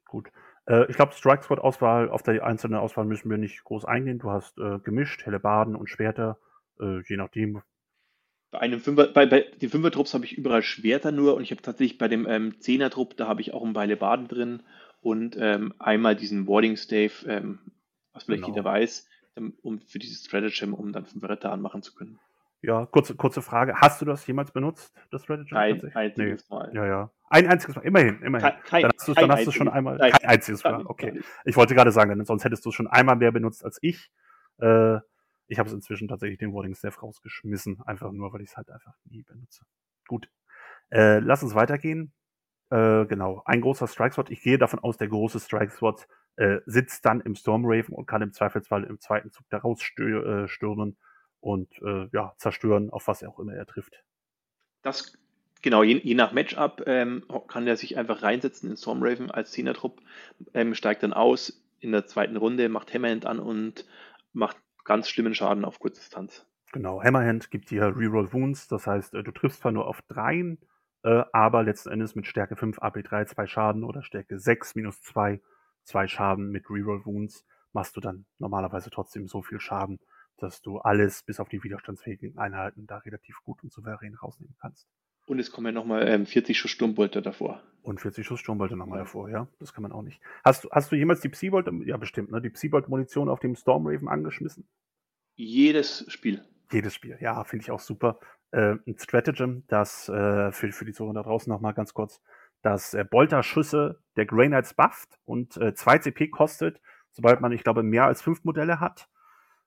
[0.06, 0.32] Gut.
[0.68, 4.20] Äh, ich glaube, Strike Squad Auswahl, auf die einzelne Auswahl müssen wir nicht groß eingehen.
[4.20, 6.38] Du hast äh, gemischt, Hellebarden und Schwerter
[6.82, 7.62] äh, je nachdem.
[8.52, 11.62] Bei einem Fünfer, bei, bei den Fünfer-Trupps habe ich überall Schwerter nur und ich habe
[11.62, 14.64] tatsächlich bei dem ähm, Zehner-Trupp, da habe ich auch ein Beile Baden drin
[15.00, 17.60] und ähm, einmal diesen Warding Stave, ähm,
[18.14, 18.56] was vielleicht genau.
[18.56, 19.08] jeder weiß,
[19.62, 22.20] um für dieses Stratagem, um dann fünf Ritter anmachen zu können.
[22.62, 23.76] Ja, kurze, kurze Frage.
[23.76, 25.58] Hast du das jemals benutzt, das Stratagem?
[25.58, 26.56] Ein einziges nee.
[26.56, 26.72] Mal.
[26.74, 27.12] Ja, ja.
[27.30, 28.52] Ein einziges Mal, immerhin, immerhin.
[28.66, 29.98] Kein, dann hast du, du schon einmal.
[29.98, 31.22] Nein, kein einziges Mal, okay.
[31.46, 34.12] Ich wollte gerade sagen, denn sonst hättest du es schon einmal mehr benutzt als ich.
[34.60, 34.98] Äh,
[35.52, 38.70] ich habe es inzwischen tatsächlich den Wording Staff rausgeschmissen, einfach nur, weil ich es halt
[38.70, 39.66] einfach nie benutze.
[40.08, 40.30] Gut.
[40.90, 42.14] Äh, lass uns weitergehen.
[42.70, 44.32] Äh, genau, ein großer Strike Sword.
[44.32, 48.22] Ich gehe davon aus, der große Strike Sword äh, sitzt dann im Stormraven und kann
[48.22, 50.96] im Zweifelsfall im zweiten Zug daraus stür äh, stürmen
[51.42, 54.02] und äh, ja, zerstören, auf was er auch immer er trifft.
[54.84, 55.18] Das
[55.62, 60.02] Genau, je, je nach Matchup ähm, kann er sich einfach reinsetzen in Stormraven als Zehner-Trupp,
[60.56, 63.86] ähm, steigt dann aus in der zweiten Runde, macht Hammerhand an und
[64.34, 66.46] macht ganz schlimmen Schaden auf Kurzdistanz.
[66.72, 70.58] Genau, Hammerhand gibt dir Reroll Wounds, das heißt, äh, du triffst zwar nur auf dreien,
[71.04, 75.42] äh, aber letzten Endes mit Stärke 5 AP3 2 Schaden oder Stärke 6 minus 2
[75.84, 80.00] 2 Schaden mit Reroll Wounds machst du dann normalerweise trotzdem so viel Schaden,
[80.38, 84.88] dass du alles bis auf die widerstandsfähigen Einheiten da relativ gut und souverän rausnehmen kannst.
[85.32, 87.64] Und es kommen ja nochmal ähm, 40 Schuss Sturmbolte davor.
[87.84, 89.06] Und 40 Schuss Sturmbolte nochmal ja.
[89.06, 89.48] davor, ja.
[89.62, 90.20] Das kann man auch nicht.
[90.44, 92.42] Hast, hast du jemals die Psybolt, ja bestimmt, ne?
[92.42, 94.68] Die Psybolt-Munition auf dem Stormraven angeschmissen?
[95.36, 96.44] Jedes Spiel.
[96.70, 98.20] Jedes Spiel, ja, finde ich auch super.
[98.52, 102.22] Äh, ein Stratagem, das äh, für, für die Zuhörer da draußen nochmal ganz kurz,
[102.62, 107.64] dass äh, Bolter-Schüsse der Grey Knights bufft und äh, 2 CP kostet, sobald man, ich
[107.64, 109.08] glaube, mehr als fünf Modelle hat.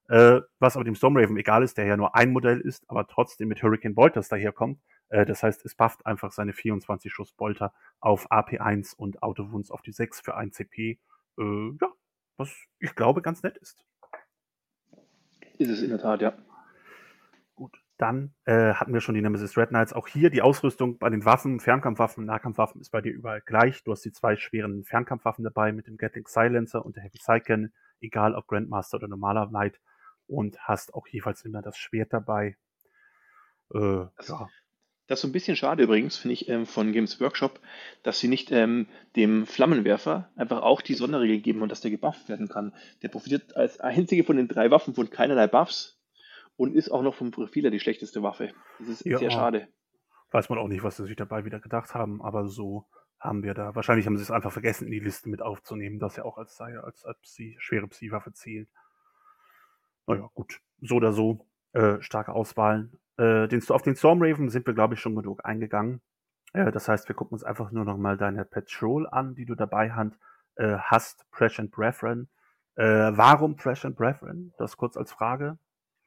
[0.09, 3.49] Äh, was aber dem Stormraven egal ist, der ja nur ein Modell ist, aber trotzdem
[3.49, 4.81] mit Hurricane Bolters daherkommt.
[5.09, 9.81] Äh, das heißt, es bufft einfach seine 24 Schuss Bolter auf AP1 und Autowounds auf
[9.83, 10.99] die 6 für 1 CP.
[11.39, 11.89] Äh, ja,
[12.37, 13.85] was ich glaube ganz nett ist.
[15.57, 16.37] Ist es in der Tat, ja.
[17.55, 19.93] Gut, dann äh, hatten wir schon die Nemesis Red Knights.
[19.93, 23.85] Auch hier die Ausrüstung bei den Waffen, Fernkampfwaffen, Nahkampfwaffen ist bei dir überall gleich.
[23.85, 27.49] Du hast die zwei schweren Fernkampfwaffen dabei mit dem Gatling Silencer und der Heavy Sight
[28.01, 29.81] egal ob Grandmaster oder normaler Knight.
[30.27, 32.57] Und hast auch jeweils immer das Schwert dabei.
[33.73, 34.49] Äh, das, ja.
[35.07, 37.61] Das ist so ein bisschen schade übrigens, finde ich, ähm, von Games Workshop,
[38.03, 42.29] dass sie nicht ähm, dem Flammenwerfer einfach auch die Sonderregel geben und dass der gebufft
[42.31, 42.75] werden kann.
[43.03, 46.01] Der profitiert als einzige von den drei Waffen von keinerlei Buffs
[46.57, 48.55] und ist auch noch vom Profiler die schlechteste Waffe.
[48.79, 49.69] Das ist ja, sehr schade.
[50.31, 52.87] Weiß man auch nicht, was sie sich dabei wieder gedacht haben, aber so
[53.21, 53.75] haben wir da.
[53.75, 56.59] Wahrscheinlich haben sie es einfach vergessen, in die Liste mit aufzunehmen, dass er auch als,
[56.61, 58.69] als, als Psi, schwere Psi-Waffe zählt.
[60.07, 60.61] Naja, gut.
[60.81, 61.47] So oder so.
[61.73, 62.99] Äh, starke Auswahlen.
[63.17, 66.01] Äh, den, auf den Stormraven sind wir, glaube ich, schon genug eingegangen.
[66.53, 69.55] Äh, das heißt, wir gucken uns einfach nur noch mal deine Patrol an, die du
[69.55, 70.19] dabei hand,
[70.57, 72.29] äh, hast, Presh and Brethren.
[72.77, 74.53] Äh, warum Presh and Brethren?
[74.59, 75.59] Das kurz als Frage.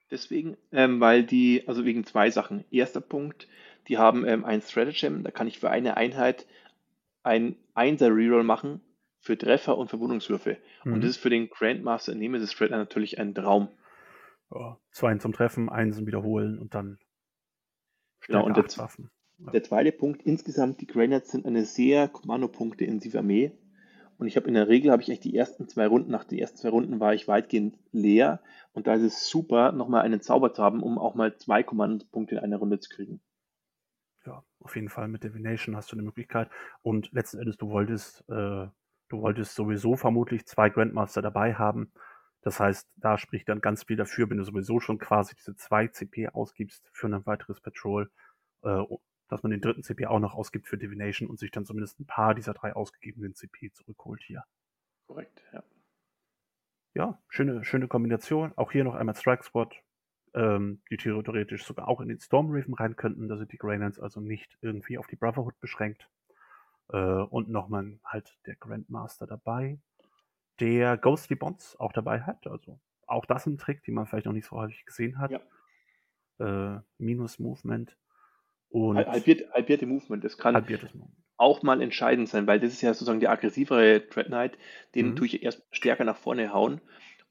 [0.10, 2.63] Deswegen, ähm, weil die, also wegen zwei Sachen.
[2.71, 3.47] Erster Punkt,
[3.88, 6.47] die haben ähm, ein Stratagem, da kann ich für eine Einheit
[7.23, 8.81] ein Einser Reroll machen
[9.19, 10.57] für Treffer und Verwundungswürfe.
[10.86, 10.93] Mhm.
[10.93, 13.67] Und das ist für den Grandmaster Nemesis Threadler natürlich ein Traum
[14.51, 16.97] ja, zwei zum Treffen, eins wiederholen und dann
[18.21, 19.10] genau, und der, Waffen.
[19.53, 23.51] Der zweite Punkt, insgesamt die Granites sind eine sehr Kommandopunkte-intensive Armee.
[24.17, 26.39] Und ich habe in der Regel, habe ich echt die ersten zwei Runden, nach den
[26.39, 28.41] ersten zwei Runden war ich weitgehend leer.
[28.73, 32.36] Und da ist es super, nochmal einen Zauber zu haben, um auch mal zwei Kommandopunkte
[32.36, 33.21] in einer Runde zu kriegen.
[34.25, 36.49] Ja, auf jeden Fall mit Divination hast du eine Möglichkeit.
[36.81, 38.67] Und letzten Endes, du wolltest, äh,
[39.10, 41.91] du wolltest sowieso vermutlich zwei Grandmaster dabei haben.
[42.47, 45.88] Das heißt, da spricht dann ganz viel dafür, wenn du sowieso schon quasi diese zwei
[45.88, 48.10] CP ausgibst für ein weiteres Patrol,
[48.62, 48.83] äh,
[49.27, 52.05] dass man den dritten CP auch noch ausgibt für Divination und sich dann zumindest ein
[52.05, 54.45] paar dieser drei ausgegebenen CP zurückholt hier.
[55.07, 55.62] Korrekt, ja.
[56.93, 58.53] Ja, schöne, schöne Kombination.
[58.55, 59.75] Auch hier noch einmal Strike Squad,
[60.33, 63.27] ähm, die theoretisch sogar auch in den Stormraven rein könnten.
[63.27, 66.10] Da sind die Greylands also nicht irgendwie auf die Brotherhood beschränkt.
[66.93, 69.79] Äh, und nochmal halt der Grandmaster dabei
[70.60, 72.48] der Ghostly Bonds auch dabei hat.
[72.48, 75.32] Also auch das ein Trick, den man vielleicht noch nicht so häufig gesehen hat.
[75.32, 76.76] Ja.
[76.76, 77.98] Äh, Minus Movement.
[78.70, 80.24] Und Halbiert, halbierte Movement.
[80.24, 80.56] Das kann
[81.38, 84.58] auch mal entscheidend sein, weil das ist ja sozusagen der aggressivere Dread Knight.
[84.96, 85.15] Den mhm.
[85.15, 86.82] tue ich erst stärker nach vorne hauen.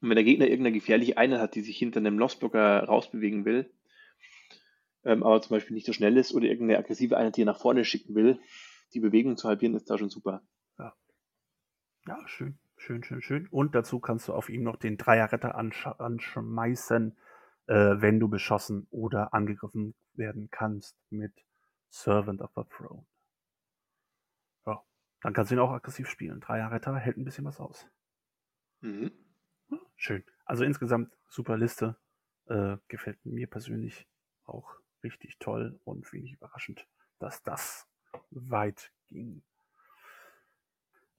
[0.00, 3.70] Und wenn der Gegner irgendeine gefährliche Einheit hat, die sich hinter einem Lossblocker rausbewegen will,
[5.04, 7.60] ähm, aber zum Beispiel nicht so schnell ist oder irgendeine aggressive Einheit, die er nach
[7.60, 8.38] vorne schicken will,
[8.94, 10.42] die Bewegung zu halbieren, ist da schon super.
[10.78, 10.94] Ja,
[12.06, 12.58] ja schön.
[12.76, 13.48] Schön, schön, schön.
[13.48, 17.16] Und dazu kannst du auf ihm noch den Dreierretter ansch anschmeißen,
[17.66, 21.32] äh, wenn du beschossen oder angegriffen werden kannst mit
[21.88, 23.06] Servant of the Throne.
[24.66, 24.82] Ja,
[25.22, 26.40] dann kannst du ihn auch aggressiv spielen.
[26.40, 27.88] Dreierretter hält ein bisschen was aus.
[28.80, 29.10] Mhm.
[29.70, 30.24] Ja, schön.
[30.44, 31.96] Also insgesamt super Liste.
[32.46, 34.06] Äh, gefällt mir persönlich
[34.44, 36.86] auch richtig toll und wenig überraschend,
[37.18, 37.88] dass das
[38.30, 39.42] weit ging.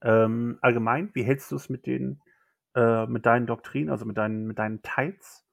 [0.02, 2.20] Ähm, allgemein, wie hältst du es mit den,
[2.74, 5.44] äh, mit deinen Doktrinen, also mit deinen, mit deinen Tides?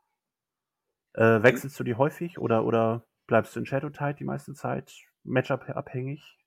[1.13, 4.93] Äh, wechselst du die häufig oder, oder bleibst du in Shadow Tide die meiste Zeit?
[5.23, 6.37] Matchup abhängig?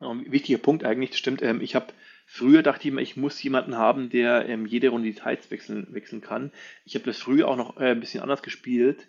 [0.00, 1.42] wichtiger Punkt eigentlich, das stimmt.
[1.42, 1.92] Ähm, ich habe
[2.26, 5.92] früher dachte ich immer, ich muss jemanden haben, der ähm, jede Runde die Tides wechseln,
[5.92, 6.52] wechseln kann.
[6.84, 9.08] Ich habe das früher auch noch äh, ein bisschen anders gespielt,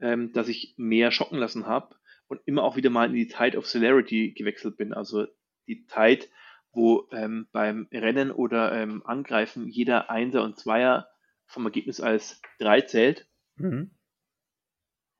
[0.00, 1.94] ähm, dass ich mehr schocken lassen habe
[2.26, 4.92] und immer auch wieder mal in die Tide of Celerity gewechselt bin.
[4.92, 5.26] Also
[5.68, 6.26] die Tide
[6.72, 11.08] wo ähm, beim Rennen oder ähm, Angreifen jeder Einser und Zweier
[11.46, 13.28] vom Ergebnis als 3 zählt.
[13.56, 13.90] Mhm.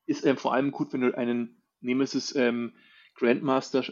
[0.07, 2.75] Ist ähm, vor allem gut, wenn du einen Nemesis ähm,
[3.15, 3.85] Grandmaster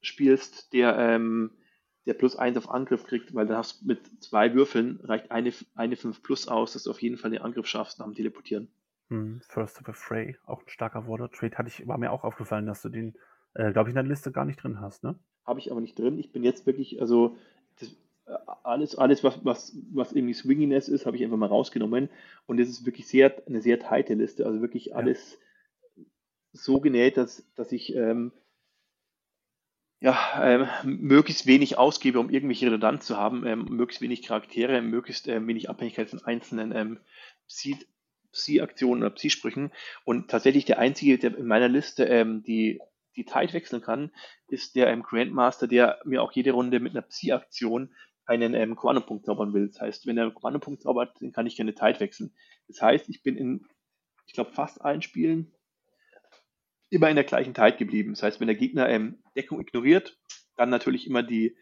[0.00, 1.58] spielst, der, ähm,
[2.06, 5.52] der plus 1 auf Angriff kriegt, weil dann hast du mit zwei Würfeln reicht eine,
[5.74, 8.72] eine 5 plus aus, dass du auf jeden Fall den Angriff schaffst nach dem Teleportieren.
[9.08, 9.42] Mhm.
[9.48, 12.66] First of a Fray, auch ein starker Water Trade, hatte ich, war mir auch aufgefallen,
[12.66, 13.16] dass du den,
[13.54, 15.18] äh, glaube ich, in der Liste gar nicht drin hast, ne?
[15.44, 16.18] habe ich aber nicht drin.
[16.18, 17.36] Ich bin jetzt wirklich, also
[17.78, 17.90] das,
[18.26, 22.08] äh, alles, alles was, was, was irgendwie Swinginess ist, habe ich einfach mal rausgenommen.
[22.46, 24.46] Und es ist wirklich sehr, eine sehr teite Liste.
[24.46, 25.38] Also wirklich alles
[25.96, 26.04] ja.
[26.52, 28.32] so genäht, dass, dass ich ähm,
[30.00, 35.28] ja, ähm, möglichst wenig ausgebe, um irgendwelche Redundanz zu haben, ähm, möglichst wenig Charaktere, möglichst
[35.28, 36.98] ähm, wenig Abhängigkeit von einzelnen ähm,
[38.32, 39.70] Psi-Aktionen oder Psi-Sprüchen.
[40.04, 42.80] Und tatsächlich der einzige, der in meiner Liste ähm, die
[43.16, 44.10] die Tide wechseln kann,
[44.48, 47.94] ist der ähm, Grandmaster, der mir auch jede Runde mit einer Psi-Aktion
[48.24, 49.68] einen ähm, Kommandopunkt zaubern will.
[49.68, 52.34] Das heißt, wenn er einen Kommandopunkt zaubert, dann kann ich keine Zeit wechseln.
[52.68, 53.66] Das heißt, ich bin in,
[54.26, 55.52] ich glaube, fast allen Spielen
[56.90, 58.12] immer in der gleichen Zeit geblieben.
[58.12, 60.18] Das heißt, wenn der Gegner ähm, Deckung ignoriert,
[60.56, 61.56] dann natürlich immer die,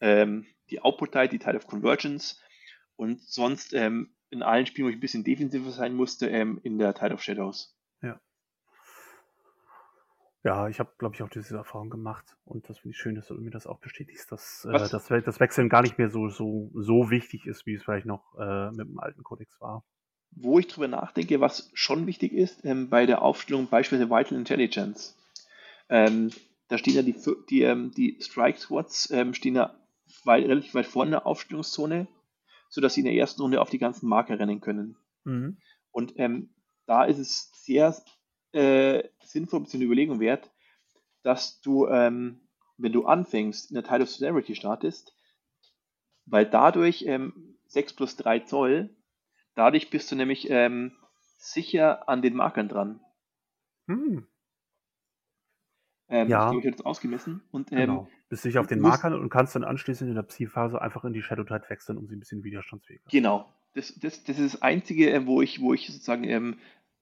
[0.00, 2.40] ähm, die Output-Tide, die Tide of Convergence
[2.96, 6.78] und sonst ähm, in allen Spielen, wo ich ein bisschen defensiver sein musste, ähm, in
[6.78, 7.77] der Tide of Shadows.
[10.44, 10.68] Ja.
[10.68, 13.34] Ich habe, glaube ich, auch diese Erfahrung gemacht und das finde ich schön, dass du
[13.34, 17.10] mir das auch bestätigst, dass äh, das, das Wechseln gar nicht mehr so, so, so
[17.10, 19.84] wichtig ist, wie es vielleicht noch äh, mit dem alten Kodex war.
[20.30, 25.16] Wo ich drüber nachdenke, was schon wichtig ist, ähm, bei der Aufstellung beispielsweise Vital Intelligence.
[25.88, 26.30] Ähm,
[26.68, 27.16] da stehen ja die,
[27.48, 29.74] die, ähm, die Strike Squads ähm, stehen ja
[30.24, 32.06] weit, relativ weit vorne in der Aufstellungszone,
[32.68, 34.96] sodass sie in der ersten Runde auf die ganzen Marker rennen können.
[35.24, 35.58] Mhm.
[35.90, 36.50] Und ähm,
[36.86, 37.94] da ist es sehr
[38.52, 39.84] äh, sinnvoll bzw.
[39.84, 40.50] Überlegung wert,
[41.22, 42.40] dass du, ähm,
[42.76, 45.14] wenn du anfängst, in der Tide of Celerity startest,
[46.26, 48.96] weil dadurch ähm, 6 plus 3 Zoll,
[49.54, 50.96] dadurch bist du nämlich ähm,
[51.38, 53.00] sicher an den Markern dran.
[53.86, 54.26] Hm.
[56.10, 56.50] Ähm, ja.
[56.50, 57.42] Die jetzt ausgemessen.
[57.50, 58.08] Und, ähm, genau.
[58.28, 61.22] Bist sicher auf den Markern und kannst dann anschließend in der Psi-Phase einfach in die
[61.22, 63.52] Shadow Tide wechseln, um sie ein bisschen widerstandsfähiger zu Genau.
[63.74, 66.58] Das, das, das ist das Einzige, äh, wo ich, wo ich sozusagen ähm,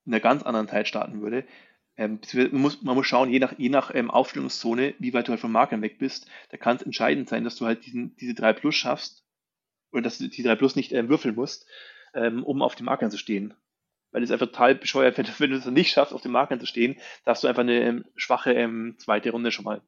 [0.07, 1.45] in einer ganz anderen Zeit starten würde.
[1.97, 5.33] Ähm, man, muss, man muss schauen, je nach, je nach ähm, Aufstellungszone, wie weit du
[5.33, 8.35] halt von Markern weg bist, da kann es entscheidend sein, dass du halt diesen, diese
[8.35, 9.25] 3 Plus schaffst
[9.92, 11.66] oder dass du die 3 Plus nicht ähm, würfeln musst,
[12.14, 13.55] ähm, um auf den Markern zu stehen.
[14.12, 16.66] Weil es einfach total bescheuert, wenn, wenn du es nicht schaffst, auf den Markern zu
[16.66, 19.81] stehen, da hast du einfach eine ähm, schwache ähm, zweite Runde schon mal.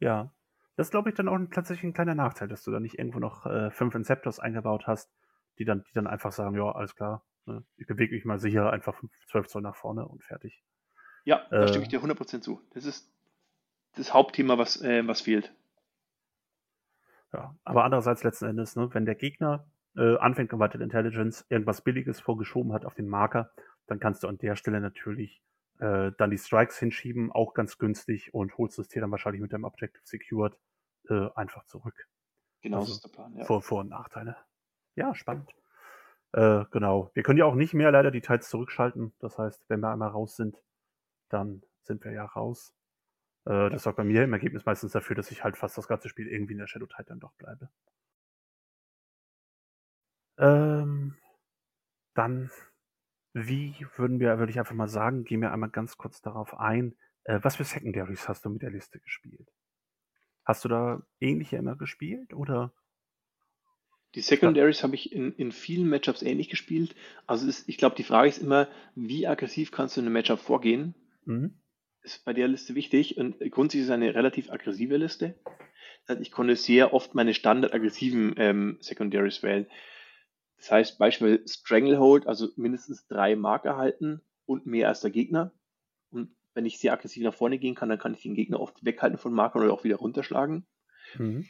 [0.00, 0.32] Ja,
[0.76, 3.46] das glaube ich, dann auch tatsächlich ein kleiner Nachteil, dass du da nicht irgendwo noch
[3.46, 5.12] äh, fünf Inceptors eingebaut hast,
[5.58, 7.64] die dann, die dann einfach sagen, ja, alles klar, Ne?
[7.76, 9.00] Ich bewege mich mal sicher einfach
[9.30, 10.62] 12 Zoll nach vorne und fertig.
[11.24, 12.60] Ja, da äh, stimme ich dir 100% zu.
[12.74, 13.10] Das ist
[13.94, 15.54] das Hauptthema, was, äh, was fehlt.
[17.32, 22.20] Ja, aber andererseits letzten Endes, ne, wenn der Gegner äh, anfängt, Vital Intelligence irgendwas Billiges
[22.20, 23.52] vorgeschoben hat auf den Marker,
[23.86, 25.42] dann kannst du an der Stelle natürlich
[25.78, 29.52] äh, dann die Strikes hinschieben, auch ganz günstig und holst das Tier dann wahrscheinlich mit
[29.52, 30.56] deinem Objective Secured
[31.08, 32.08] äh, einfach zurück.
[32.60, 33.44] Genau, also, das ist der Plan, ja.
[33.44, 34.36] Vor-, Vor und Nachteile.
[34.94, 35.50] Ja, spannend.
[36.32, 37.10] Äh, genau.
[37.14, 39.12] Wir können ja auch nicht mehr leider die Teils zurückschalten.
[39.18, 40.62] Das heißt, wenn wir einmal raus sind,
[41.28, 42.74] dann sind wir ja raus.
[43.44, 46.08] Äh, das sorgt bei mir im Ergebnis meistens dafür, dass ich halt fast das ganze
[46.08, 47.68] Spiel irgendwie in der Shadow Tide dann doch bleibe.
[50.38, 51.16] Ähm,
[52.14, 52.50] dann,
[53.34, 56.96] wie würden wir, würde ich einfach mal sagen, gehen wir einmal ganz kurz darauf ein,
[57.24, 59.52] äh, was für Secondaries hast du mit der Liste gespielt?
[60.44, 62.72] Hast du da ähnliche immer gespielt oder?
[64.14, 66.94] Die Secondaries habe ich in, in vielen Matchups ähnlich gespielt.
[67.26, 70.38] Also ist, ich glaube, die Frage ist immer, wie aggressiv kannst du in einem Matchup
[70.38, 70.94] vorgehen?
[71.24, 71.54] Mhm.
[72.02, 75.34] Ist bei der Liste wichtig und grundsätzlich ist es eine relativ aggressive Liste.
[76.20, 79.66] Ich konnte sehr oft meine standard-aggressiven ähm, Secondaries wählen.
[80.56, 85.52] Das heißt beispielsweise Stranglehold, also mindestens drei Marker halten und mehr als der Gegner.
[86.10, 88.84] Und wenn ich sehr aggressiv nach vorne gehen kann, dann kann ich den Gegner oft
[88.84, 90.66] weghalten von Markern oder auch wieder runterschlagen.
[91.16, 91.46] Mhm.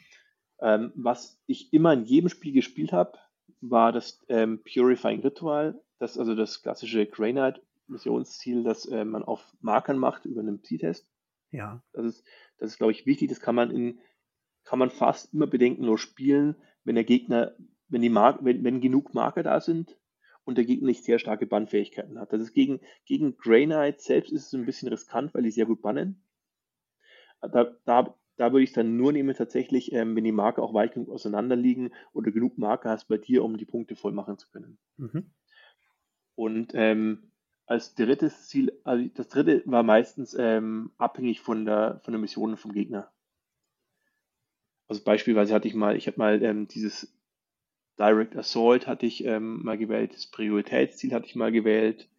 [0.63, 3.19] Ähm, was ich immer in jedem Spiel gespielt habe,
[3.59, 9.23] war das ähm, Purifying Ritual, das also das klassische Grey Knight Missionsziel, das äh, man
[9.23, 11.05] auf Markern macht über einen Psi-Test.
[11.51, 11.83] Ja.
[11.91, 12.25] Das ist,
[12.57, 13.27] das ist, glaube ich, wichtig.
[13.27, 13.99] Das kann man in,
[14.63, 17.55] kann man fast immer bedenkenlos spielen, wenn der Gegner,
[17.89, 19.99] wenn die Mar wenn, wenn genug Marker da sind
[20.45, 22.31] und der Gegner nicht sehr starke Bannfähigkeiten hat.
[22.31, 25.65] Das ist gegen, gegen Grey Knight selbst ist es ein bisschen riskant, weil die sehr
[25.65, 26.23] gut bannen.
[27.41, 30.73] Da, da da würde ich es dann nur nehmen, tatsächlich, ähm, wenn die Marker auch
[30.73, 34.37] weit genug auseinander liegen oder genug Marker hast bei dir, um die Punkte voll machen
[34.37, 34.77] zu können.
[34.97, 35.31] Mhm.
[36.35, 37.31] Und ähm,
[37.65, 42.51] als drittes Ziel, also das dritte war meistens ähm, abhängig von der, von der Mission
[42.51, 43.11] und vom Gegner.
[44.87, 47.15] Also beispielsweise hatte ich mal, ich habe mal ähm, dieses
[47.99, 52.09] Direct Assault hatte ich ähm, mal gewählt, das Prioritätsziel hatte ich mal gewählt.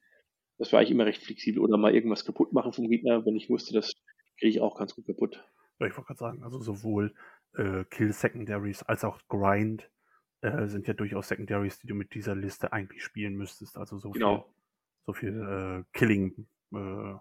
[0.57, 3.51] Das war eigentlich immer recht flexibel oder mal irgendwas kaputt machen vom Gegner, wenn ich
[3.51, 3.93] wusste, das
[4.39, 5.45] kriege ich auch ganz gut kaputt.
[5.79, 7.15] Ja, ich wollte gerade sagen, also sowohl
[7.55, 9.91] äh, Kill Secondaries als auch Grind
[10.41, 13.77] äh, sind ja durchaus Secondaries, die du mit dieser Liste eigentlich spielen müsstest.
[13.79, 14.43] Also so genau.
[14.43, 14.55] viel,
[15.07, 17.15] so viel äh, Killing, äh,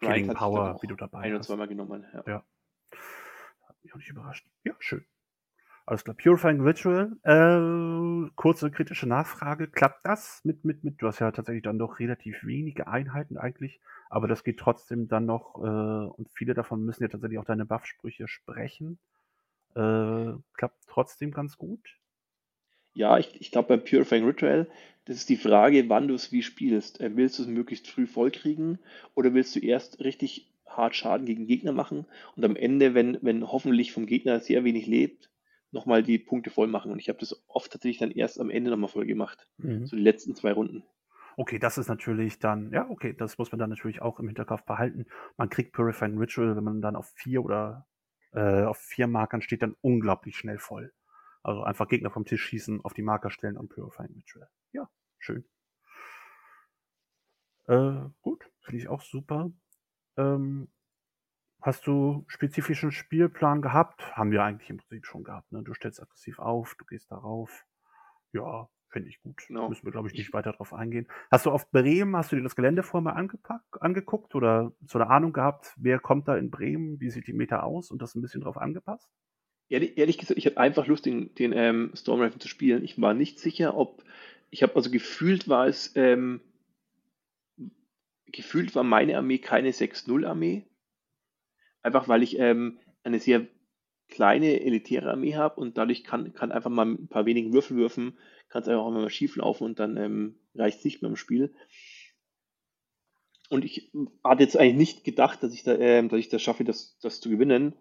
[0.00, 1.46] Killing Power, wie du dabei ein hast.
[1.46, 2.22] zweimal genommen, ja.
[2.26, 2.46] ja.
[3.66, 4.46] Hat mich auch nicht überrascht.
[4.64, 5.04] Ja, schön.
[5.86, 6.16] Alles klar.
[6.16, 7.12] Purifying Ritual.
[7.24, 9.68] Äh, kurze kritische Nachfrage.
[9.68, 11.02] Klappt das mit, mit, mit?
[11.02, 15.26] Du hast ja tatsächlich dann doch relativ wenige Einheiten eigentlich, aber das geht trotzdem dann
[15.26, 18.98] noch, äh, und viele davon müssen ja tatsächlich auch deine Buffsprüche sprechen.
[19.74, 21.80] Äh, klappt trotzdem ganz gut?
[22.94, 24.68] Ja, ich, ich glaube beim Purifying Ritual,
[25.04, 27.00] das ist die Frage, wann du es wie spielst.
[27.00, 28.78] Äh, willst du es möglichst früh vollkriegen
[29.14, 33.46] oder willst du erst richtig hart Schaden gegen Gegner machen und am Ende, wenn, wenn
[33.46, 35.28] hoffentlich vom Gegner sehr wenig lebt,
[35.74, 36.90] nochmal die Punkte voll machen.
[36.90, 39.46] Und ich habe das oft tatsächlich dann erst am Ende nochmal voll gemacht.
[39.58, 39.86] Mhm.
[39.86, 40.84] So die letzten zwei Runden.
[41.36, 44.62] Okay, das ist natürlich dann, ja, okay, das muss man dann natürlich auch im Hinterkopf
[44.64, 45.06] behalten.
[45.36, 47.86] Man kriegt Purifying Ritual, wenn man dann auf vier oder
[48.32, 50.92] äh, auf vier Markern steht, dann unglaublich schnell voll.
[51.42, 54.48] Also einfach Gegner vom Tisch schießen, auf die Marker stellen und Purifying Ritual.
[54.72, 55.44] Ja, schön.
[57.66, 59.50] Äh, gut, finde ich auch super.
[60.16, 60.68] Ähm,
[61.64, 64.14] hast du spezifischen Spielplan gehabt?
[64.16, 65.50] Haben wir eigentlich im Prinzip schon gehabt.
[65.50, 65.62] Ne?
[65.62, 67.64] Du stellst aggressiv auf, du gehst darauf.
[68.32, 69.42] Ja, finde ich gut.
[69.48, 69.70] Genau.
[69.70, 71.08] Müssen wir, glaube ich, nicht weiter drauf eingehen.
[71.30, 73.28] Hast du auf Bremen, hast du dir das Gelände vorher mal
[73.80, 77.60] angeguckt oder so eine Ahnung gehabt, wer kommt da in Bremen, wie sieht die Meta
[77.60, 79.08] aus und das ein bisschen drauf angepasst?
[79.70, 82.84] Ehrlich, ehrlich gesagt, ich habe einfach Lust, den, den ähm, Stormraven zu spielen.
[82.84, 84.04] Ich war nicht sicher, ob,
[84.50, 86.42] ich habe also gefühlt war es, ähm,
[88.26, 90.66] gefühlt war meine Armee keine 6-0-Armee.
[91.84, 93.46] Einfach weil ich ähm, eine sehr
[94.08, 98.18] kleine elitäre Armee habe und dadurch kann, kann einfach mal ein paar wenigen Würfel würfen,
[98.48, 101.16] kann es einfach auch mal schief laufen und dann ähm, reicht es nicht mehr im
[101.16, 101.54] Spiel.
[103.50, 103.92] Und ich
[104.24, 107.20] hatte jetzt eigentlich nicht gedacht, dass ich da, ähm, dass ich das schaffe, das, das
[107.20, 107.74] zu gewinnen.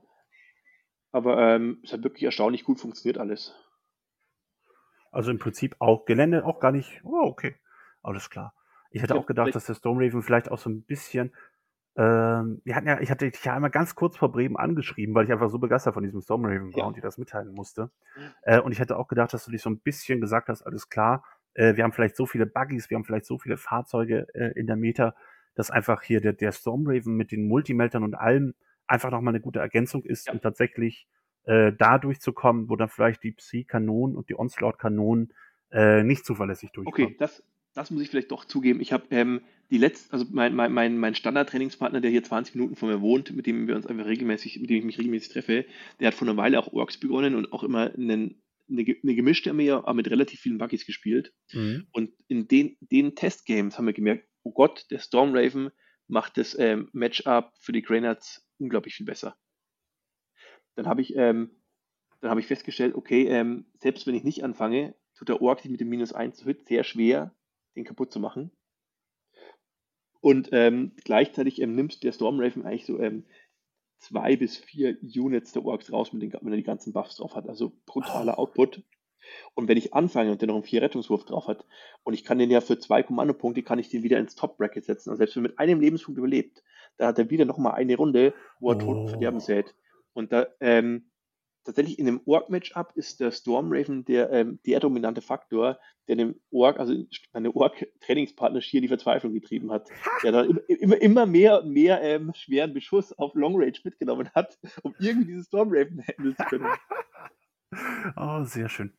[1.11, 3.55] Aber ähm, es hat wirklich erstaunlich gut funktioniert alles.
[5.11, 7.01] Also im Prinzip auch Gelände auch gar nicht.
[7.05, 7.55] Oh, okay.
[8.01, 8.53] Alles klar.
[8.91, 11.33] Ich hätte ja, auch gedacht, dass der Stormraven vielleicht auch so ein bisschen
[11.95, 15.25] ähm, wir hatten ja, ich hatte dich ja einmal ganz kurz vor Bremen angeschrieben, weil
[15.25, 16.85] ich einfach so begeistert von diesem Stormraven war ja.
[16.85, 17.91] und dir das mitteilen musste.
[18.15, 18.21] Mhm.
[18.43, 20.89] Äh, und ich hätte auch gedacht, dass du dich so ein bisschen gesagt hast, alles
[20.89, 24.59] klar, äh, wir haben vielleicht so viele Buggies, wir haben vielleicht so viele Fahrzeuge äh,
[24.59, 25.15] in der Meta,
[25.55, 28.55] dass einfach hier der, der Stormraven mit den Multimeltern und allem
[28.87, 30.33] einfach nochmal eine gute Ergänzung ist ja.
[30.33, 31.07] und tatsächlich
[31.43, 35.33] äh, da durchzukommen, wo dann vielleicht die Psy-Kanonen und die Onslaught-Kanonen
[35.71, 37.07] äh, nicht zuverlässig durchkommen.
[37.09, 38.81] Okay, das, das muss ich vielleicht doch zugeben.
[38.81, 42.75] Ich habe ähm, die letzte, also mein, mein, mein, mein Standard-Trainingspartner, der hier 20 Minuten
[42.75, 45.65] von mir wohnt, mit dem wir uns einfach regelmäßig, mit dem ich mich regelmäßig treffe,
[45.99, 49.49] der hat vor einer Weile auch Orks begonnen und auch immer einen, eine, eine gemischte
[49.49, 51.33] Armee, aber mit relativ vielen Buggies gespielt.
[51.51, 51.87] Mhm.
[51.91, 55.71] Und in den, den Testgames haben wir gemerkt, oh Gott, der Stormraven
[56.07, 59.35] macht das ähm, Matchup für die Greynuts unglaublich viel besser.
[60.75, 61.51] Dann habe ich, ähm,
[62.21, 65.79] dann ich festgestellt, okay, ähm, selbst wenn ich nicht anfange, tut der Ork sich mit
[65.79, 67.33] dem Minus 1 zu Hit sehr schwer,
[67.75, 68.51] den kaputt zu machen.
[70.21, 73.25] Und ähm, gleichzeitig ähm, nimmt der Stormraven eigentlich so ähm,
[73.97, 77.35] zwei bis vier Units der Orks raus, mit den, wenn er die ganzen Buffs drauf
[77.35, 77.47] hat.
[77.47, 78.83] Also brutaler Output.
[79.53, 81.65] Und wenn ich anfange und der noch einen vier Rettungswurf drauf hat
[82.03, 85.09] und ich kann den ja für zwei Kommandopunkte, kann ich den wieder ins Top-Bracket setzen.
[85.09, 86.63] Also selbst wenn er mit einem Lebenspunkt überlebt,
[86.97, 88.79] da hat er wieder nochmal eine Runde, wo er oh.
[88.79, 89.75] Tod und Verderben sät.
[90.13, 91.09] Und da, ähm,
[91.63, 96.79] tatsächlich in dem Org-Matchup ist der Stormraven der, ähm, der dominante Faktor, der dem Org,
[96.79, 96.93] also
[97.31, 99.89] meine Org-Trainingspartner hier die Verzweiflung getrieben hat.
[100.23, 104.57] Der dann immer, immer mehr und mehr ähm, schweren Beschuss auf Long Range mitgenommen hat,
[104.83, 106.67] um irgendwie dieses Stormraven handeln zu können.
[108.15, 108.93] Oh, sehr schön.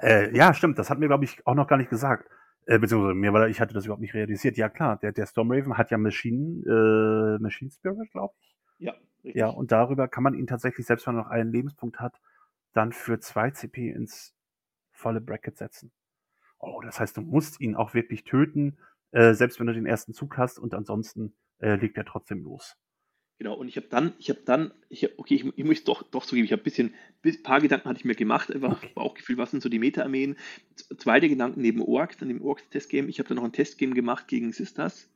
[0.00, 2.30] Äh, ja, stimmt, das hat mir, glaube ich, auch noch gar nicht gesagt.
[2.66, 4.56] Äh, beziehungsweise mir, weil ich hatte das überhaupt nicht realisiert.
[4.56, 8.56] Ja, klar, der, der Stormraven hat ja Machine, äh, Machine Spirit, glaube ich.
[8.78, 8.94] Ja.
[9.24, 9.40] Richtig.
[9.40, 12.20] Ja, und darüber kann man ihn tatsächlich, selbst wenn er noch einen Lebenspunkt hat,
[12.72, 14.34] dann für zwei CP ins
[14.90, 15.92] volle Bracket setzen.
[16.58, 18.78] Oh, das heißt, du musst ihn auch wirklich töten,
[19.10, 22.76] äh, selbst wenn du den ersten Zug hast und ansonsten äh, legt er trotzdem los.
[23.38, 26.04] Genau, und ich habe dann, ich habe dann, ich hab, okay, ich, ich muss doch,
[26.04, 28.92] doch zugeben, ich habe ein bisschen, ein paar Gedanken hatte ich mir gemacht, einfach okay.
[28.94, 30.36] Bauchgefühl, was sind so die Meta-Armeen.
[30.98, 34.52] Zweite Gedanken neben Orks, dann im Orks-Testgame, ich habe dann noch ein Testgame gemacht gegen
[34.52, 35.10] Sisters,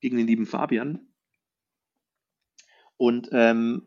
[0.00, 1.08] gegen den lieben Fabian.
[2.98, 3.86] Und ähm,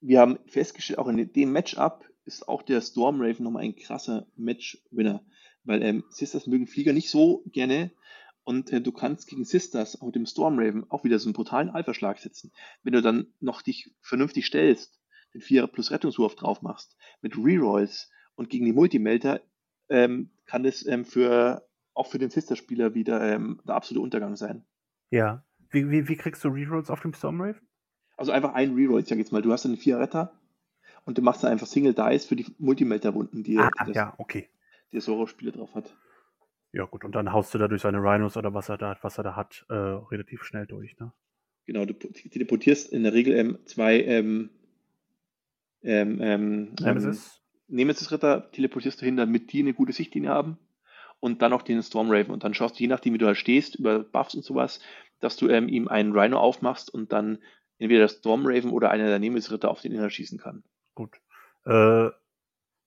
[0.00, 5.24] wir haben festgestellt, auch in dem Matchup ist auch der Stormraven nochmal ein krasser Match-Winner,
[5.64, 7.90] weil ähm, Sisters mögen Flieger nicht so gerne
[8.44, 11.70] und äh, du kannst gegen Sisters auch mit dem Stormraven auch wieder so einen brutalen
[11.70, 12.52] Alpha-Schlag setzen.
[12.82, 15.00] Wenn du dann noch dich vernünftig stellst,
[15.32, 19.40] den 4 plus Rettungswurf drauf machst, mit Rerolls und gegen die Multimelter,
[19.88, 24.64] ähm, kann das ähm, für, auch für den Sister-Spieler wieder ähm, der absolute Untergang sein.
[25.10, 25.44] Ja.
[25.70, 27.66] Wie, wie, wie kriegst du Rerolls auf dem Stormraven?
[28.16, 30.32] Also einfach ein Reroll, ich sag jetzt mal, du hast einen vier Retter
[31.04, 34.48] und du machst dann einfach Single Dice für die Multimelter-Wunden, die, ah, das, ja, okay.
[34.92, 35.94] der Soro-Spieler drauf hat.
[36.72, 39.18] Ja, gut, und dann haust du da durch seine Rhinos oder was er da, was
[39.18, 41.12] er da hat, äh, relativ schnell durch, ne?
[41.66, 44.50] Genau, du teleportierst in der Regel ähm, zwei ähm,
[45.82, 47.40] ähm, ähm, Nemesis.
[47.68, 50.58] Nemesis-Ritter teleportierst du hin, damit die eine gute Sichtlinie haben
[51.20, 53.76] und dann noch den Stormraven und dann schaust du, je nachdem wie du halt stehst,
[53.76, 54.80] über Buffs und sowas,
[55.20, 57.38] dass du ähm, ihm einen Rhino aufmachst und dann
[57.78, 60.62] entweder der Stormraven oder einer der Nemesis-Ritter auf den Inhalt schießen kann.
[60.94, 61.20] Gut.
[61.66, 62.10] Äh,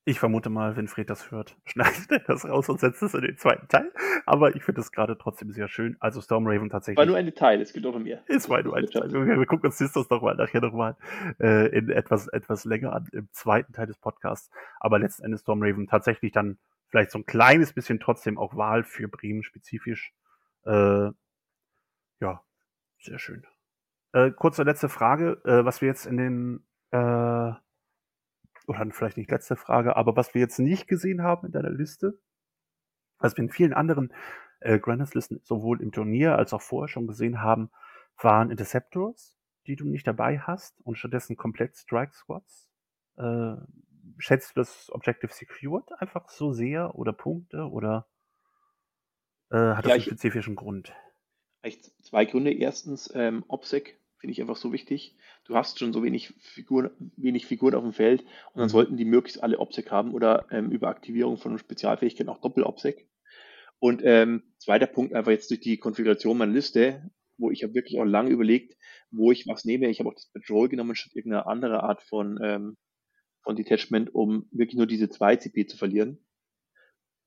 [0.05, 3.21] Ich vermute mal, wenn Fred das hört, schneidet er das raus und setzt es in
[3.23, 3.91] den zweiten Teil.
[4.25, 5.97] Aber ich finde es gerade trotzdem sehr schön.
[5.99, 6.97] Also Stormraven tatsächlich.
[6.97, 8.23] War nur ein Detail, es gibt auch noch mehr.
[8.27, 9.11] Es war nur ein Detail.
[9.11, 10.95] Wir gucken uns das doch mal nachher nochmal
[11.41, 14.49] äh, in etwas, etwas länger an, im zweiten Teil des Podcasts.
[14.79, 16.57] Aber letzten Endes Stormraven tatsächlich dann
[16.88, 20.13] vielleicht so ein kleines bisschen trotzdem auch Wahl für Bremen spezifisch.
[20.65, 21.09] Äh,
[22.21, 22.41] ja,
[22.99, 23.45] sehr schön.
[24.18, 26.97] Äh, kurze letzte Frage, äh, was wir jetzt in den äh,
[28.68, 32.20] oder vielleicht nicht letzte Frage, aber was wir jetzt nicht gesehen haben in deiner Liste,
[33.20, 34.11] was wir in vielen anderen
[34.59, 37.70] äh, Grandest-Listen sowohl im Turnier als auch vorher schon gesehen haben,
[38.20, 39.38] waren Interceptors,
[39.68, 42.72] die du nicht dabei hast und stattdessen komplett Strike Squads.
[43.18, 43.53] Äh,
[44.18, 48.07] schätzt du das Objective Secured einfach so sehr oder Punkte oder
[49.51, 50.91] äh, hat das ja, einen spezifischen Grund?
[51.61, 52.51] Echt zwei Gründe.
[52.51, 55.15] Erstens, ähm, OPSEC finde ich einfach so wichtig.
[55.45, 58.72] Du hast schon so wenig Figuren, wenig Figuren auf dem Feld und dann mhm.
[58.72, 63.07] sollten die möglichst alle OPSEC haben oder ähm, über Aktivierung von Spezialfähigkeiten auch Doppel-OPSEC.
[63.80, 67.99] Und ähm, zweiter Punkt, einfach jetzt durch die Konfiguration meiner Liste, wo ich habe wirklich
[67.99, 68.76] auch lange überlegt,
[69.11, 69.89] wo ich was nehme.
[69.89, 72.78] Ich habe auch das Patrol genommen statt irgendeine andere Art von, ähm,
[73.43, 76.26] von Detachment, um wirklich nur diese zwei CP zu verlieren.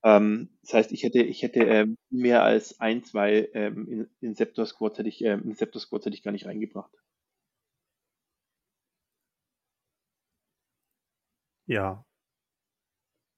[0.02, 4.66] Ähm, das heißt, ich hätte, ich hätte ähm, mehr als ein, zwei ähm, in, Inceptor
[4.66, 6.92] Squads hätte ich, ähm, Inceptor Squads hätte ich gar nicht reingebracht.
[11.66, 12.04] Ja.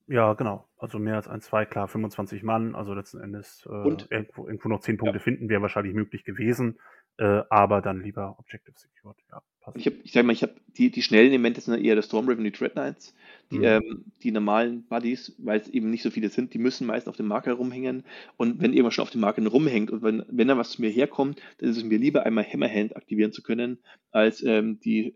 [0.07, 0.67] Ja, genau.
[0.77, 4.81] Also mehr als ein, zwei, klar, 25 Mann, also letzten Endes äh, irgendwo, irgendwo noch
[4.81, 5.23] 10 Punkte ja.
[5.23, 6.79] finden, wäre wahrscheinlich möglich gewesen,
[7.17, 9.41] äh, aber dann lieber Objective Secured, ja.
[9.61, 9.77] Passt.
[9.77, 12.39] Ich, hab, ich sag mal, ich habe die, die schnellen Elemente sind eher der Stormraven
[12.39, 13.15] und die Dread Knights.
[13.53, 13.63] Die, mhm.
[13.65, 17.15] ähm, die normalen Buddies, weil es eben nicht so viele sind, die müssen meist auf
[17.15, 18.03] dem Marker rumhängen.
[18.35, 20.89] Und wenn irgendwas schon auf dem Marker rumhängt und wenn, wenn da was zu mir
[20.89, 23.79] herkommt, dann ist es mir lieber einmal Hammerhand aktivieren zu können,
[24.11, 25.15] als ähm, die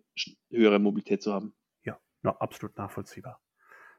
[0.52, 1.54] höhere Mobilität zu haben.
[1.84, 3.42] Ja, ja absolut nachvollziehbar.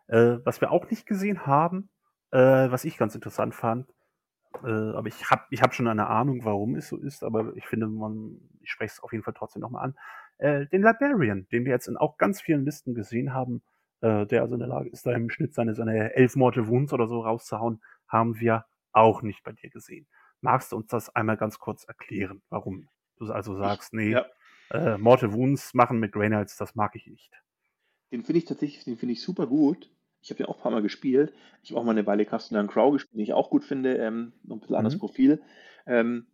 [0.06, 1.88] Äh, was wir auch nicht gesehen haben,
[2.30, 3.88] äh, was ich ganz interessant fand,
[4.62, 7.66] äh, aber ich habe ich hab schon eine Ahnung, warum es so ist, aber ich
[7.66, 9.94] finde, man, ich spreche es auf jeden Fall trotzdem nochmal an.
[10.38, 13.62] Äh, den Librarian, den wir jetzt in auch ganz vielen Listen gesehen haben,
[14.00, 16.92] äh, der also in der Lage ist, da im Schnitt seine, seine elf Morte Wounds
[16.92, 20.06] oder so rauszuhauen, haben wir auch nicht bei dir gesehen.
[20.40, 24.26] Magst du uns das einmal ganz kurz erklären, warum du also sagst, nee, ja.
[24.70, 27.32] äh, Morte Wounds machen mit Greynights, das mag ich nicht.
[28.12, 29.90] Den finde ich tatsächlich, den finde ich super gut.
[30.20, 31.32] Ich habe den auch ein paar Mal gespielt.
[31.62, 33.96] Ich habe auch mal eine Weile Castellan Crow gespielt, den ich auch gut finde.
[33.96, 34.78] Ähm, noch ein bisschen mhm.
[34.78, 35.42] anderes Profil.
[35.86, 36.26] Ähm,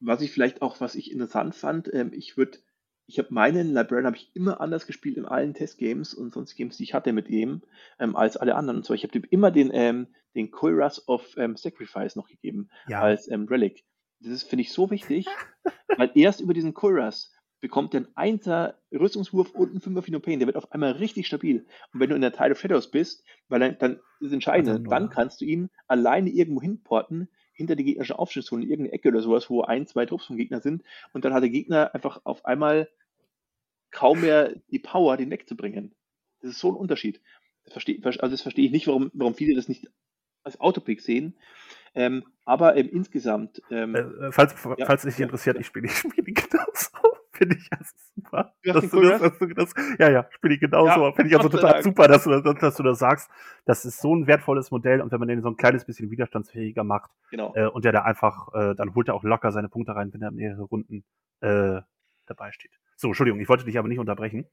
[0.00, 2.58] was ich vielleicht auch, was ich interessant fand, ähm, ich würde,
[3.06, 6.76] ich habe meinen Librarian habe ich immer anders gespielt in allen Testgames und sonst Games,
[6.76, 7.62] die ich hatte mit ihm,
[7.98, 8.78] ähm, als alle anderen.
[8.78, 12.70] Und zwar, ich habe ihm immer den, ähm, den Chorus of ähm, Sacrifice noch gegeben
[12.88, 13.00] ja.
[13.00, 13.84] als ähm, Relic.
[14.20, 15.26] Das ist, finde ich, so wichtig,
[15.98, 17.30] weil erst über diesen Chorus
[17.60, 20.38] bekommt er einen Einser Rüstungswurf und einen Fünfer Pain.
[20.38, 21.66] Der wird auf einmal richtig stabil.
[21.92, 24.82] Und wenn du in der Tide of Shadows bist, weil dann, dann ist entscheidend, also
[24.82, 29.22] dann kannst du ihn alleine irgendwo hinporten, hinter die gegnerische Aufschlusszone, in irgendeine Ecke oder
[29.22, 30.82] sowas, wo ein, zwei Trupps vom Gegner sind.
[31.12, 32.88] Und dann hat der Gegner einfach auf einmal
[33.90, 35.94] kaum mehr die Power, den wegzubringen.
[36.40, 37.20] Das ist so ein Unterschied.
[37.64, 39.88] Das verstehe, also das verstehe ich nicht, warum, warum viele das nicht
[40.42, 41.38] als Autopick sehen.
[41.94, 43.62] Ähm, aber ähm, insgesamt.
[43.70, 47.13] Ähm, äh, falls, ja, falls dich interessiert, ich spiele, ich spiele genauso.
[47.34, 48.54] Finde ich also super.
[48.62, 50.86] Du dass du das, dass du das, ja, ja, spiele ich genauso.
[50.86, 53.30] Ja, Finde ich also total super, dass du, dass, dass du das sagst.
[53.64, 56.84] Das ist so ein wertvolles Modell und wenn man den so ein kleines bisschen widerstandsfähiger
[56.84, 57.52] macht genau.
[57.54, 60.22] äh, und der da einfach, äh, dann holt er auch locker seine Punkte rein, wenn
[60.22, 61.04] er mehrere Runden
[61.40, 61.80] äh,
[62.26, 62.72] dabei steht.
[62.96, 64.46] So, Entschuldigung, ich wollte dich aber nicht unterbrechen.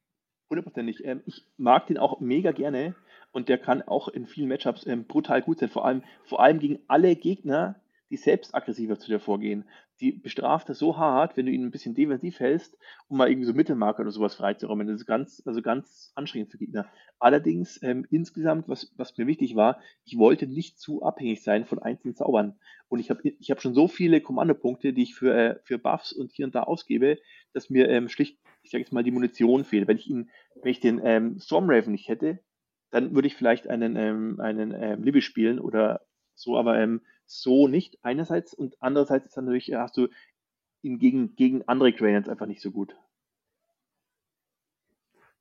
[0.49, 1.05] Hundertprozentig.
[1.05, 2.95] Ähm, ich mag den auch mega gerne
[3.31, 5.69] und der kann auch in vielen Matchups ähm, brutal gut sein.
[5.69, 7.79] Vor allem, vor allem gegen alle Gegner,
[8.11, 9.63] die selbst aggressiver zu dir vorgehen.
[10.01, 13.45] Die bestraft das so hart, wenn du ihn ein bisschen defensiv hältst, um mal irgendwie
[13.45, 14.87] so Mittelmarker oder sowas freizuräumen.
[14.87, 16.87] Das ist ganz, also ganz anstrengend für Gegner.
[17.19, 21.79] Allerdings ähm, insgesamt, was, was mir wichtig war, ich wollte nicht zu abhängig sein von
[21.79, 22.59] einzelnen Zaubern.
[22.89, 26.11] Und ich habe ich hab schon so viele Kommandopunkte, die ich für, äh, für Buffs
[26.11, 27.17] und hier und da ausgebe,
[27.53, 29.87] dass mir ähm, schlicht, ich sage jetzt mal, die Munition fehlt.
[29.87, 30.29] Wenn ich ihn,
[30.61, 32.39] wenn ich den ähm, Stormraven nicht hätte,
[32.89, 36.01] dann würde ich vielleicht einen, ähm, einen ähm, Libby spielen oder
[36.35, 40.07] so, aber ähm, so nicht einerseits und andererseits ist natürlich, hast du
[40.81, 42.95] ihn gegen, gegen andere Gradients einfach nicht so gut.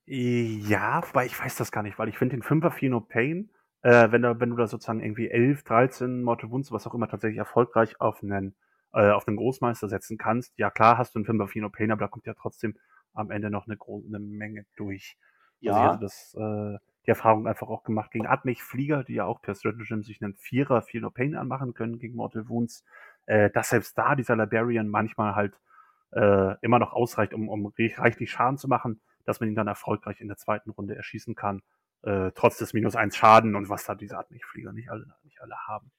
[0.07, 3.51] Ja, wobei ich weiß das gar nicht, weil ich finde den 5er Fino Pain,
[3.83, 7.09] äh, wenn, da, wenn du da sozusagen irgendwie 11, 13 Mortal Wounds, was auch immer
[7.09, 8.57] tatsächlich erfolgreich auf einen,
[8.93, 12.01] äh, auf einen Großmeister setzen kannst, ja klar hast du einen 5er Fino Pain, aber
[12.01, 12.77] da kommt ja trotzdem
[13.13, 13.79] am Ende noch eine,
[14.09, 15.17] eine Menge durch.
[15.65, 15.91] Also ja.
[15.91, 20.03] Also das, äh, die Erfahrung einfach auch gemacht gegen Admech-Flieger, die ja auch per Stratagem
[20.03, 22.85] sich einen Vierer Feel No Pain anmachen können gegen Mortal Wounds,
[23.27, 25.59] äh, dass selbst da dieser Liberian manchmal halt
[26.13, 30.21] äh, immer noch ausreicht, um, um reichlich Schaden zu machen, dass man ihn dann erfolgreich
[30.21, 31.63] in der zweiten Runde erschießen kann.
[32.03, 35.57] äh, trotz des minus 1 Schaden und was da diese Atmik-Flieger nicht alle, nicht alle
[35.69, 35.91] haben.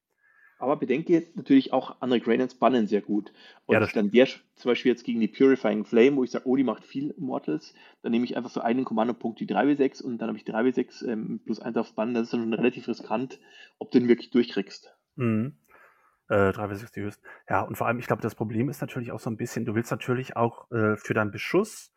[0.62, 3.34] Aber bedenke natürlich auch, andere Gradients bannen sehr gut.
[3.66, 6.56] Und ja, dann der zum Beispiel jetzt gegen die Purifying Flame, wo ich sage, oh,
[6.56, 10.30] die macht viel Mortals, dann nehme ich einfach für einen Kommandopunkt die 3W6 und dann
[10.30, 12.14] habe ich 3W6 ähm, plus 1 aufs Bannen.
[12.14, 13.40] Das ist dann schon relativ riskant,
[13.80, 14.96] ob du den wirklich durchkriegst.
[15.16, 15.58] Mhm.
[16.30, 17.26] Äh, 3W6 die höchsten.
[17.50, 19.74] Ja, und vor allem, ich glaube, das Problem ist natürlich auch so ein bisschen, du
[19.74, 21.92] willst natürlich auch äh, für deinen Beschuss,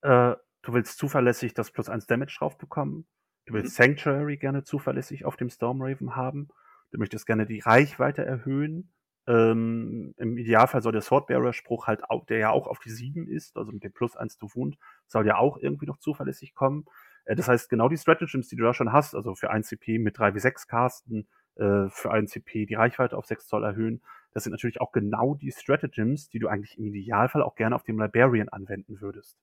[0.00, 3.06] äh, du willst zuverlässig das plus 1 Damage drauf bekommen.
[3.44, 3.84] Du willst mhm.
[3.84, 6.48] Sanctuary gerne zuverlässig auf dem Stormraven haben.
[6.90, 8.90] Du möchtest gerne die Reichweite erhöhen.
[9.26, 13.56] Ähm, Im Idealfall soll der Swordbearer-Spruch halt auch, der ja auch auf die 7 ist,
[13.56, 16.86] also mit dem Plus 1 zu Wund, soll ja auch irgendwie noch zuverlässig kommen.
[17.26, 19.98] Äh, das heißt, genau die Stratagems, die du da schon hast, also für 1 CP
[19.98, 24.00] mit 3 wie 6 casten, äh, für 1 CP die Reichweite auf 6 Zoll erhöhen,
[24.32, 27.82] das sind natürlich auch genau die Stratagems, die du eigentlich im Idealfall auch gerne auf
[27.82, 29.36] dem Librarian anwenden würdest.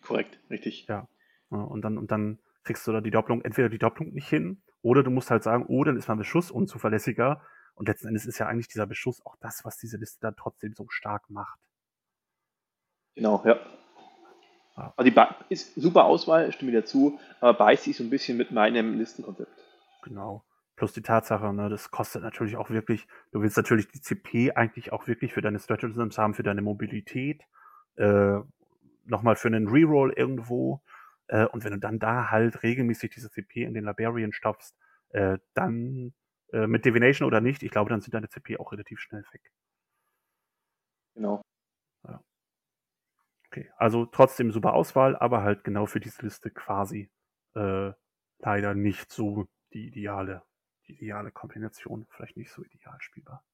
[0.00, 0.86] Korrekt, richtig.
[0.88, 1.08] Ja.
[1.50, 5.02] Und dann, und dann kriegst du da die Doppelung, entweder die Doppelung nicht hin oder
[5.02, 7.42] du musst halt sagen, oh, dann ist mein Beschuss unzuverlässiger.
[7.74, 10.74] Und letzten Endes ist ja eigentlich dieser Beschuss auch das, was diese Liste dann trotzdem
[10.74, 11.58] so stark macht.
[13.14, 13.58] Genau, ja.
[14.76, 14.94] ja.
[14.96, 18.36] Also die ba ist super Auswahl, stimme dir zu, aber beißt sich so ein bisschen
[18.36, 19.50] mit meinem Listenkonzept.
[20.02, 20.44] Genau.
[20.76, 24.92] Plus die Tatsache, ne, das kostet natürlich auch wirklich, du willst natürlich die CP eigentlich
[24.92, 27.42] auch wirklich für deine Strategisms haben, für deine Mobilität,
[27.96, 28.38] äh,
[29.04, 30.82] nochmal für einen Reroll irgendwo.
[31.28, 34.76] Äh, und wenn du dann da halt regelmäßig diese CP in den Librarian stopfst,
[35.10, 36.14] äh, dann
[36.52, 39.52] äh, mit Divination oder nicht, ich glaube, dann sind deine CP auch relativ schnell weg.
[41.14, 41.42] Genau.
[42.04, 42.20] Ja.
[43.46, 47.10] Okay, also trotzdem super Auswahl, aber halt genau für diese Liste quasi
[47.54, 47.92] äh,
[48.38, 50.42] leider nicht so die ideale,
[50.86, 53.44] die ideale Kombination, vielleicht nicht so ideal spielbar.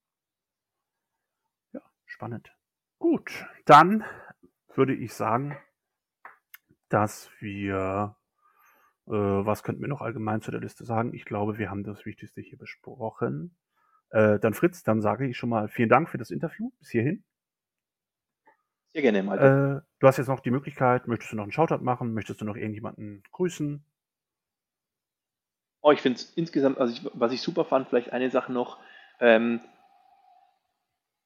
[1.73, 2.55] Ja, spannend.
[2.99, 4.05] Gut, dann
[4.75, 5.57] würde ich sagen,
[6.89, 8.16] dass wir,
[9.07, 11.14] äh, was könnten wir noch allgemein zu der Liste sagen?
[11.14, 13.57] Ich glaube, wir haben das Wichtigste hier besprochen.
[14.11, 17.24] Äh, dann Fritz, dann sage ich schon mal vielen Dank für das Interview bis hierhin.
[18.93, 19.84] Sehr gerne, Malte.
[19.84, 22.14] Äh, du hast jetzt noch die Möglichkeit, möchtest du noch einen Shoutout machen?
[22.14, 23.84] Möchtest du noch irgendjemanden grüßen?
[25.80, 28.78] Oh, ich finde es insgesamt, also ich, was ich super fand, vielleicht eine Sache noch.
[29.20, 29.61] Ähm,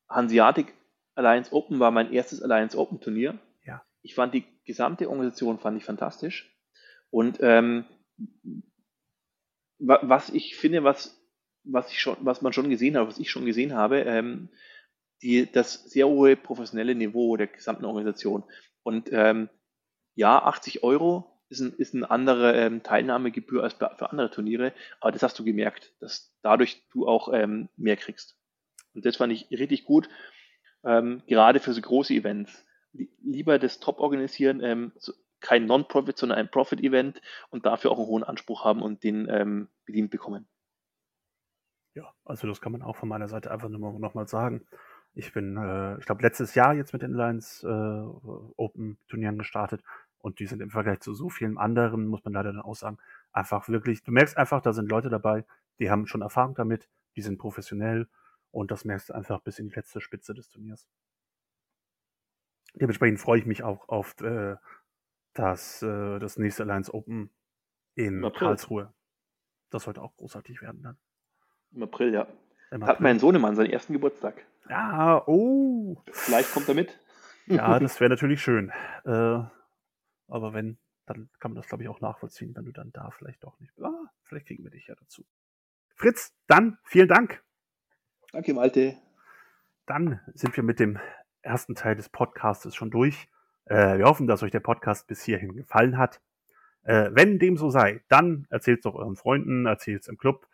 [0.09, 0.75] Hanseatic
[1.15, 3.39] Alliance Open war mein erstes Alliance Open Turnier.
[4.03, 6.55] Ich fand die gesamte Organisation fand ich fantastisch.
[7.11, 7.85] Und ähm,
[9.79, 11.21] was ich finde, was,
[11.65, 14.49] was, ich schon, was man schon gesehen hat, was ich schon gesehen habe, ähm,
[15.23, 18.45] die, das sehr hohe professionelle Niveau der gesamten Organisation.
[18.83, 19.49] Und ähm,
[20.15, 25.13] ja, 80 Euro ist, ein, ist eine andere ähm, Teilnahmegebühr als für andere Turniere, aber
[25.13, 28.37] das hast du gemerkt, dass dadurch du auch ähm, mehr kriegst.
[28.95, 30.09] Und das fand ich richtig gut,
[30.85, 36.39] ähm, gerade für so große Events lieber das top organisieren, ähm, so, kein Non-Profit, sondern
[36.39, 37.21] ein Profit-Event
[37.51, 40.47] und dafür auch einen hohen Anspruch haben und den ähm, bedient bekommen.
[41.95, 44.65] Ja, also das kann man auch von meiner Seite einfach nur noch mal sagen.
[45.15, 49.83] Ich bin, äh, ich glaube, letztes Jahr jetzt mit den Alliance äh, Open Turnieren gestartet
[50.19, 52.99] und die sind im Vergleich zu so vielen anderen, muss man leider dann auch sagen,
[53.33, 55.45] einfach wirklich, du merkst einfach, da sind Leute dabei,
[55.81, 58.09] die haben schon Erfahrung damit, die sind professionell
[58.53, 60.87] und das merkst du einfach bis in die letzte Spitze des Turniers.
[62.75, 64.57] Dementsprechend freue ich mich auch auf äh,
[65.35, 67.31] das, äh, das nächste Alliance Open
[67.95, 68.49] in April.
[68.49, 68.95] Karlsruhe.
[69.71, 70.99] Das sollte auch großartig werden dann.
[71.73, 72.27] Im April, ja.
[72.71, 72.87] Im April.
[72.87, 74.47] Hat mein Sohnemann seinen ersten Geburtstag.
[74.69, 76.03] Ja, oh.
[76.11, 76.99] Vielleicht kommt er mit.
[77.47, 78.71] Ja, das wäre natürlich schön.
[79.05, 79.11] Äh,
[80.29, 83.43] aber wenn, dann kann man das, glaube ich, auch nachvollziehen, wenn du dann da vielleicht
[83.45, 83.73] doch nicht.
[83.83, 85.25] Ah, vielleicht kriegen wir dich ja dazu.
[85.95, 87.43] Fritz, dann vielen Dank.
[88.33, 88.97] Danke, Malte.
[89.87, 90.99] Dann sind wir mit dem
[91.43, 93.29] ersten Teil des Podcasts schon durch.
[93.67, 96.21] Äh, wir hoffen, dass euch der Podcast bis hierhin gefallen hat.
[96.85, 100.49] Äh, wenn dem so sei, dann erzählt es doch euren Freunden, erzählt es im Club,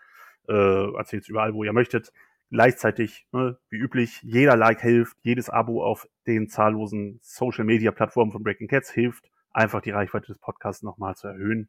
[0.49, 2.12] äh, erzählt es überall, wo ihr möchtet.
[2.51, 8.32] Gleichzeitig, ne, wie üblich, jeder Like hilft, jedes Abo auf den zahllosen Social Media Plattformen
[8.32, 11.68] von Breaking Cats hilft, einfach die Reichweite des Podcasts nochmal zu erhöhen.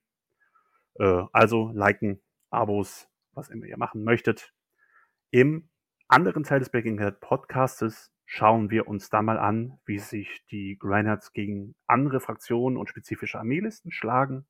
[0.95, 4.53] Äh, also liken, Abos, was immer ihr machen möchtet.
[5.32, 5.70] Im
[6.07, 10.77] anderen Teil des Breaking Cat Podcastes schauen wir uns da mal an, wie sich die
[10.77, 14.45] Granites gegen andere Fraktionen und spezifische Armeelisten schlagen,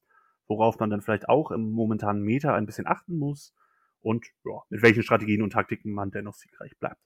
[0.50, 3.56] worauf man dann vielleicht auch im momentanen Meta ein bisschen achten muss
[4.02, 7.00] und ja, mit welchen Strategien und Taktiken man dennoch siegreich bleibt.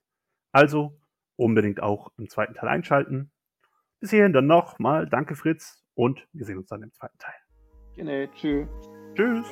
[0.52, 1.00] Also
[1.36, 3.32] unbedingt auch im zweiten Teil einschalten.
[4.00, 7.36] Bis hierhin dann nochmal danke Fritz und wir sehen uns dann im zweiten Teil.
[7.96, 8.68] Genau, tschüss.
[9.14, 9.48] Tschüss.